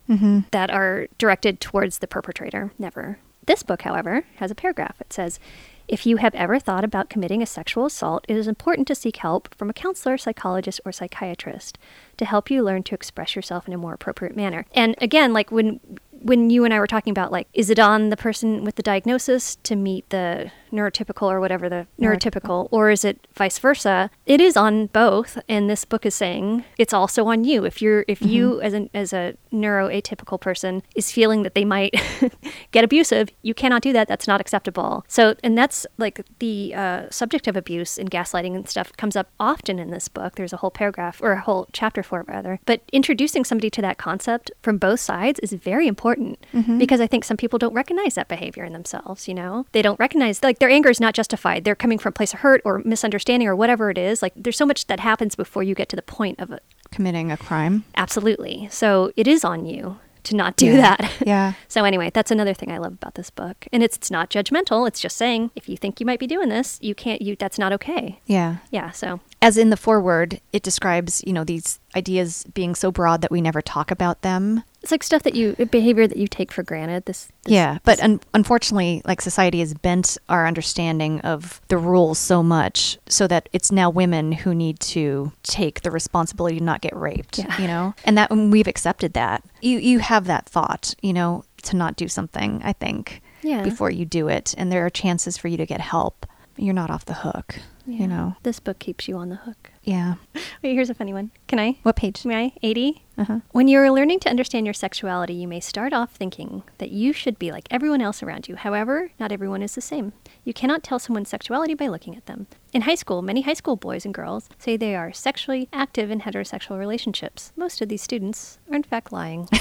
that 0.51 0.69
are 0.69 1.07
directed 1.17 1.59
towards 1.61 1.99
the 1.99 2.07
perpetrator. 2.07 2.71
Never. 2.77 3.19
This 3.49 3.63
book, 3.63 3.81
however, 3.81 4.25
has 4.35 4.51
a 4.51 4.55
paragraph. 4.55 5.01
It 5.01 5.11
says, 5.11 5.39
if 5.87 6.05
you 6.05 6.17
have 6.17 6.35
ever 6.35 6.59
thought 6.59 6.83
about 6.83 7.09
committing 7.09 7.41
a 7.41 7.47
sexual 7.47 7.87
assault, 7.87 8.23
it 8.27 8.37
is 8.37 8.47
important 8.47 8.87
to 8.89 8.93
seek 8.93 9.17
help 9.17 9.55
from 9.55 9.71
a 9.71 9.73
counselor, 9.73 10.19
psychologist, 10.19 10.79
or 10.85 10.91
psychiatrist 10.91 11.79
to 12.17 12.25
help 12.25 12.51
you 12.51 12.61
learn 12.61 12.83
to 12.83 12.93
express 12.93 13.35
yourself 13.35 13.67
in 13.67 13.73
a 13.73 13.77
more 13.79 13.95
appropriate 13.95 14.35
manner. 14.35 14.67
And 14.75 14.93
again, 14.99 15.33
like 15.33 15.51
when 15.51 15.79
when 16.11 16.51
you 16.51 16.63
and 16.63 16.75
I 16.75 16.79
were 16.79 16.85
talking 16.85 17.09
about 17.09 17.31
like 17.31 17.47
is 17.55 17.71
it 17.71 17.79
on 17.79 18.09
the 18.09 18.17
person 18.17 18.63
with 18.63 18.75
the 18.75 18.83
diagnosis 18.83 19.55
to 19.63 19.75
meet 19.75 20.07
the 20.11 20.51
neurotypical 20.71 21.29
or 21.29 21.39
whatever 21.39 21.69
the 21.69 21.87
neurotypical 21.99 22.67
or 22.71 22.89
is 22.89 23.03
it 23.05 23.27
vice 23.33 23.59
versa? 23.59 24.09
It 24.25 24.41
is 24.41 24.57
on 24.57 24.87
both 24.87 25.37
and 25.47 25.69
this 25.69 25.85
book 25.85 26.05
is 26.05 26.15
saying 26.15 26.63
it's 26.77 26.93
also 26.93 27.25
on 27.27 27.43
you. 27.43 27.65
If 27.65 27.81
you're 27.81 28.05
if 28.07 28.21
you 28.21 28.61
as 28.61 28.73
an 28.73 28.89
as 28.93 29.13
a 29.13 29.35
neuroatypical 29.51 30.39
person 30.39 30.83
is 30.95 31.11
feeling 31.11 31.43
that 31.43 31.55
they 31.55 31.65
might 31.65 31.93
get 32.71 32.83
abusive, 32.83 33.29
you 33.41 33.53
cannot 33.53 33.81
do 33.81 33.93
that. 33.93 34.07
That's 34.07 34.27
not 34.27 34.41
acceptable. 34.41 35.03
So 35.07 35.35
and 35.43 35.57
that's 35.57 35.85
like 35.97 36.21
the 36.39 36.73
uh, 36.75 37.09
subject 37.09 37.47
of 37.47 37.55
abuse 37.55 37.97
and 37.97 38.09
gaslighting 38.09 38.55
and 38.55 38.67
stuff 38.67 38.95
comes 38.97 39.15
up 39.15 39.29
often 39.39 39.79
in 39.79 39.91
this 39.91 40.07
book. 40.07 40.35
There's 40.35 40.53
a 40.53 40.57
whole 40.57 40.71
paragraph 40.71 41.21
or 41.21 41.33
a 41.33 41.41
whole 41.41 41.67
chapter 41.71 42.03
for 42.03 42.21
it 42.21 42.27
rather. 42.27 42.59
But 42.65 42.81
introducing 42.91 43.43
somebody 43.43 43.69
to 43.71 43.81
that 43.81 43.97
concept 43.97 44.51
from 44.61 44.77
both 44.77 44.99
sides 44.99 45.39
is 45.39 45.53
very 45.53 45.87
important 45.87 46.45
because 46.77 47.01
I 47.01 47.07
think 47.07 47.23
some 47.23 47.37
people 47.37 47.59
don't 47.59 47.73
recognize 47.73 48.15
that 48.15 48.27
behavior 48.27 48.63
in 48.63 48.73
themselves, 48.73 49.27
you 49.27 49.33
know? 49.33 49.65
They 49.71 49.81
don't 49.81 49.99
recognize 49.99 50.43
like 50.43 50.58
their 50.59 50.69
anger 50.69 50.89
is 50.89 50.99
not 50.99 51.13
justified. 51.13 51.63
They're 51.63 51.75
coming 51.75 51.97
from 51.99 52.09
a 52.09 52.13
place 52.13 52.33
of 52.33 52.39
hurt 52.41 52.61
or 52.65 52.79
misunderstanding 52.85 53.47
or 53.47 53.55
whatever 53.55 53.89
it 53.89 53.97
is. 53.97 54.21
Like 54.21 54.33
there's 54.35 54.57
so 54.57 54.65
much 54.65 54.87
that 54.87 54.99
happens 54.99 55.35
before 55.35 55.63
you 55.63 55.75
get 55.75 55.89
to 55.89 55.95
the 55.95 56.01
point 56.01 56.39
of 56.39 56.51
it. 56.51 56.63
Committing 56.91 57.31
a 57.31 57.37
crime. 57.37 57.83
Absolutely. 57.95 58.67
So 58.71 59.11
it 59.15 59.27
is 59.27 59.43
on 59.45 59.65
you 59.65 59.99
to 60.23 60.35
not 60.35 60.57
do 60.57 60.65
Yeah. 60.65 60.95
that. 60.97 61.11
Yeah. 61.25 61.53
So 61.69 61.85
anyway, 61.85 62.09
that's 62.13 62.31
another 62.31 62.53
thing 62.53 62.71
I 62.71 62.77
love 62.79 62.93
about 62.93 63.13
this 63.15 63.29
book. 63.29 63.67
And 63.71 63.83
it's, 63.83 63.95
it's 63.95 64.09
not 64.11 64.29
judgmental. 64.31 64.87
It's 64.87 64.99
just 64.99 65.15
saying 65.15 65.51
if 65.55 65.69
you 65.69 65.77
think 65.77 65.99
you 65.99 66.05
might 66.05 66.19
be 66.19 66.27
doing 66.27 66.49
this, 66.49 66.77
you 66.81 66.93
can't 66.95 67.21
you 67.21 67.35
that's 67.35 67.57
not 67.59 67.71
okay. 67.73 68.19
Yeah. 68.25 68.57
Yeah, 68.71 68.89
so 68.91 69.19
As 69.41 69.57
in 69.57 69.69
the 69.69 69.77
foreword, 69.77 70.41
it 70.51 70.63
describes, 70.63 71.23
you 71.25 71.31
know, 71.31 71.43
these 71.43 71.79
ideas 71.95 72.43
being 72.53 72.73
so 72.75 72.91
broad 72.91 73.21
that 73.21 73.31
we 73.31 73.39
never 73.39 73.61
talk 73.61 73.91
about 73.91 74.21
them. 74.23 74.63
It's 74.81 74.91
like 74.91 75.03
stuff 75.03 75.23
that 75.23 75.35
you 75.35 75.55
behavior 75.71 76.07
that 76.07 76.17
you 76.17 76.27
take 76.27 76.51
for 76.51 76.63
granted. 76.63 77.05
This, 77.05 77.25
this 77.43 77.53
yeah, 77.53 77.79
but 77.83 78.01
un- 78.01 78.21
unfortunately, 78.33 79.01
like 79.05 79.21
society 79.21 79.59
has 79.59 79.73
bent 79.73 80.17
our 80.29 80.47
understanding 80.47 81.19
of 81.21 81.61
the 81.67 81.77
rules 81.77 82.17
so 82.17 82.41
much 82.41 82.97
so 83.07 83.27
that 83.27 83.49
it's 83.51 83.71
now 83.71 83.89
women 83.89 84.31
who 84.31 84.55
need 84.55 84.79
to 84.81 85.31
take 85.43 85.81
the 85.81 85.91
responsibility 85.91 86.59
to 86.59 86.63
not 86.63 86.81
get 86.81 86.95
raped. 86.95 87.39
Yeah. 87.39 87.61
You 87.61 87.67
know, 87.67 87.93
and 88.05 88.17
that 88.17 88.31
and 88.31 88.51
we've 88.51 88.67
accepted 88.67 89.13
that. 89.13 89.43
You 89.61 89.79
you 89.79 89.99
have 89.99 90.25
that 90.25 90.45
thought, 90.47 90.95
you 91.01 91.13
know, 91.13 91.43
to 91.63 91.75
not 91.75 91.95
do 91.95 92.07
something. 92.07 92.61
I 92.63 92.73
think. 92.73 93.21
Yeah. 93.41 93.63
before 93.63 93.89
you 93.89 94.03
do 94.03 94.27
it, 94.27 94.53
and 94.57 94.69
there 94.69 94.85
are 94.85 94.89
chances 94.89 95.37
for 95.37 95.47
you 95.47 95.55
to 95.55 95.65
get 95.65 95.79
help. 95.79 96.25
You're 96.57 96.73
not 96.73 96.89
off 96.89 97.05
the 97.05 97.13
hook. 97.13 97.55
Yeah. 97.85 98.01
You 98.01 98.07
know. 98.07 98.35
This 98.43 98.59
book 98.59 98.79
keeps 98.79 99.07
you 99.07 99.15
on 99.15 99.29
the 99.29 99.37
hook. 99.37 99.71
Yeah. 99.83 100.15
Wait, 100.61 100.73
here's 100.73 100.89
a 100.89 100.93
funny 100.93 101.13
one. 101.13 101.31
Can 101.47 101.57
I? 101.57 101.77
What 101.83 101.95
page? 101.95 102.25
May 102.25 102.45
I? 102.47 102.53
80? 102.61 103.01
Uh-huh. 103.19 103.39
When 103.51 103.67
you 103.67 103.79
are 103.79 103.91
learning 103.91 104.21
to 104.21 104.29
understand 104.29 104.65
your 104.65 104.73
sexuality, 104.73 105.33
you 105.33 105.47
may 105.47 105.59
start 105.59 105.91
off 105.91 106.11
thinking 106.11 106.63
that 106.77 106.91
you 106.91 107.11
should 107.11 107.37
be 107.37 107.51
like 107.51 107.67
everyone 107.69 107.99
else 107.99 108.23
around 108.23 108.47
you. 108.47 108.55
However, 108.55 109.11
not 109.19 109.33
everyone 109.33 109.61
is 109.61 109.75
the 109.75 109.81
same. 109.81 110.13
You 110.45 110.53
cannot 110.53 110.83
tell 110.83 110.99
someone's 110.99 111.27
sexuality 111.27 111.73
by 111.73 111.87
looking 111.87 112.15
at 112.15 112.27
them. 112.27 112.47
In 112.71 112.83
high 112.83 112.95
school, 112.95 113.21
many 113.21 113.41
high 113.41 113.53
school 113.53 113.75
boys 113.75 114.05
and 114.05 114.13
girls 114.13 114.47
say 114.57 114.77
they 114.77 114.95
are 114.95 115.11
sexually 115.11 115.67
active 115.73 116.09
in 116.09 116.21
heterosexual 116.21 116.79
relationships. 116.79 117.51
Most 117.57 117.81
of 117.81 117.89
these 117.89 118.01
students 118.01 118.57
are, 118.71 118.75
in 118.75 118.83
fact, 118.83 119.11
lying. 119.11 119.49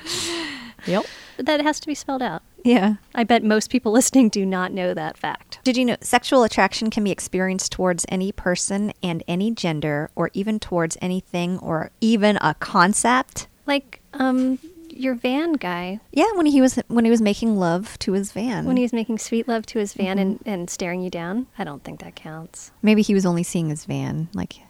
Yep. 0.86 1.04
That 1.38 1.60
has 1.60 1.80
to 1.80 1.86
be 1.86 1.94
spelled 1.94 2.22
out. 2.22 2.42
Yeah. 2.64 2.94
I 3.14 3.24
bet 3.24 3.42
most 3.42 3.70
people 3.70 3.92
listening 4.00 4.28
do 4.28 4.44
not 4.46 4.72
know 4.72 4.94
that 4.94 5.16
fact. 5.16 5.58
Did 5.64 5.76
you 5.76 5.84
know 5.84 5.96
sexual 6.00 6.42
attraction 6.44 6.90
can 6.90 7.04
be 7.04 7.10
experienced 7.10 7.72
towards 7.72 8.04
any 8.08 8.32
person 8.32 8.92
and 9.02 9.22
any 9.28 9.50
gender, 9.50 10.10
or 10.14 10.30
even 10.34 10.58
towards 10.60 10.96
anything 11.00 11.58
or 11.58 11.90
even 12.00 12.36
a 12.40 12.54
concept? 12.60 13.46
Like, 13.66 14.00
um, 14.14 14.58
your 14.90 15.14
van 15.14 15.52
guy, 15.54 16.00
Yeah, 16.12 16.30
when 16.34 16.46
he 16.46 16.60
was 16.60 16.74
when 16.88 17.04
he 17.04 17.10
was 17.10 17.22
making 17.22 17.56
love 17.56 17.98
to 18.00 18.12
his 18.12 18.32
van. 18.32 18.64
when 18.66 18.76
he 18.76 18.82
was 18.82 18.92
making 18.92 19.18
sweet 19.18 19.46
love 19.48 19.64
to 19.66 19.78
his 19.78 19.94
van 19.94 20.18
and, 20.18 20.40
and 20.44 20.68
staring 20.68 21.00
you 21.02 21.10
down, 21.10 21.46
I 21.58 21.64
don't 21.64 21.82
think 21.84 22.00
that 22.00 22.16
counts. 22.16 22.72
maybe 22.82 23.02
he 23.02 23.14
was 23.14 23.24
only 23.24 23.42
seeing 23.44 23.68
his 23.70 23.84
van, 23.84 24.28
like. 24.34 24.60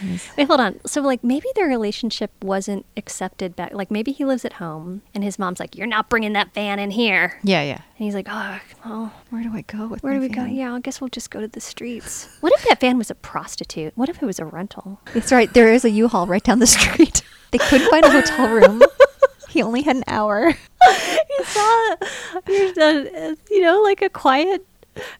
His- 0.00 0.28
Wait, 0.36 0.46
hold 0.46 0.60
on. 0.60 0.80
So, 0.86 1.00
like, 1.00 1.22
maybe 1.24 1.46
their 1.54 1.66
relationship 1.66 2.30
wasn't 2.42 2.86
accepted 2.96 3.54
back. 3.56 3.72
Like, 3.74 3.90
maybe 3.90 4.12
he 4.12 4.24
lives 4.24 4.44
at 4.44 4.54
home 4.54 5.02
and 5.14 5.22
his 5.24 5.38
mom's 5.38 5.60
like, 5.60 5.76
You're 5.76 5.86
not 5.86 6.08
bringing 6.08 6.32
that 6.34 6.54
van 6.54 6.78
in 6.78 6.90
here. 6.90 7.38
Yeah, 7.42 7.62
yeah. 7.62 7.74
And 7.98 8.04
he's 8.04 8.14
like, 8.14 8.26
Oh, 8.30 8.60
well, 8.84 9.12
Where 9.30 9.42
do 9.42 9.50
I 9.54 9.62
go 9.62 9.86
with 9.88 10.02
where 10.02 10.14
do 10.14 10.20
we 10.20 10.28
go? 10.28 10.44
Yeah, 10.44 10.74
I 10.74 10.80
guess 10.80 11.00
we'll 11.00 11.08
just 11.08 11.30
go 11.30 11.40
to 11.40 11.48
the 11.48 11.60
streets. 11.60 12.28
What 12.40 12.52
if 12.54 12.64
that 12.68 12.80
van 12.80 12.98
was 12.98 13.10
a 13.10 13.14
prostitute? 13.14 13.92
What 13.96 14.08
if 14.08 14.22
it 14.22 14.26
was 14.26 14.38
a 14.38 14.44
rental? 14.44 15.00
That's 15.14 15.32
right. 15.32 15.52
There 15.52 15.72
is 15.72 15.84
a 15.84 15.90
U-Haul 15.90 16.26
right 16.26 16.42
down 16.42 16.58
the 16.58 16.66
street. 16.66 17.22
they 17.52 17.58
couldn't 17.58 17.88
find 17.90 18.04
a 18.04 18.10
hotel 18.10 18.48
room. 18.50 18.82
he 19.48 19.62
only 19.62 19.82
had 19.82 19.96
an 19.96 20.04
hour. 20.06 20.48
you 20.48 21.44
saw, 21.44 21.96
you 22.48 23.60
know, 23.62 23.80
like 23.82 24.02
a 24.02 24.08
quiet, 24.10 24.66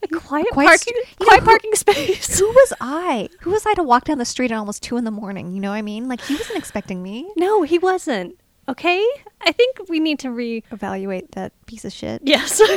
a 0.03 0.09
quiet, 0.09 0.47
Quiet 0.53 0.69
parking, 0.69 0.95
st- 1.05 1.19
quiet 1.19 1.39
know, 1.41 1.41
who- 1.41 1.47
parking 1.47 1.75
space. 1.75 2.39
Who 2.39 2.47
was 2.47 2.73
I? 2.81 3.29
Who 3.41 3.51
was 3.51 3.65
I 3.67 3.75
to 3.75 3.83
walk 3.83 4.05
down 4.05 4.19
the 4.19 4.25
street 4.25 4.51
at 4.53 4.57
almost 4.59 4.83
two 4.83 4.97
in 4.97 5.05
the 5.05 5.11
morning? 5.11 5.53
You 5.53 5.61
know 5.61 5.71
what 5.71 5.77
I 5.77 5.83
mean? 5.83 6.09
Like 6.09 6.21
he 6.23 6.35
wasn't 6.35 6.59
expecting 6.59 7.03
me. 7.03 7.31
No, 7.37 7.63
he 7.63 7.79
wasn't. 7.79 8.39
Okay, 8.69 9.07
I 9.43 9.53
think 9.53 9.89
we 9.91 10.01
need 10.01 10.19
to 10.21 10.31
re. 10.31 10.63
Evaluate 10.71 11.33
that 11.33 11.53
piece 11.67 11.85
of 11.85 11.93
shit. 11.93 12.23
Yes. 12.25 12.61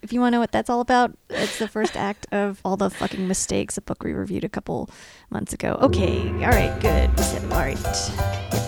If 0.00 0.12
you 0.12 0.20
want 0.20 0.32
to 0.32 0.36
know 0.36 0.40
what 0.40 0.52
that's 0.52 0.70
all 0.70 0.80
about, 0.80 1.18
it's 1.28 1.58
the 1.58 1.66
first 1.66 1.96
act 1.96 2.26
of 2.30 2.60
all 2.64 2.76
the 2.76 2.88
fucking 2.88 3.26
mistakes 3.26 3.76
a 3.76 3.80
book 3.82 4.04
we 4.04 4.12
reviewed 4.12 4.44
a 4.44 4.48
couple 4.48 4.88
months 5.28 5.52
ago. 5.52 5.76
Okay, 5.82 6.28
all 6.44 6.50
right, 6.50 6.80
good. 6.80 7.10
All 7.52 7.58
right. 7.58 8.64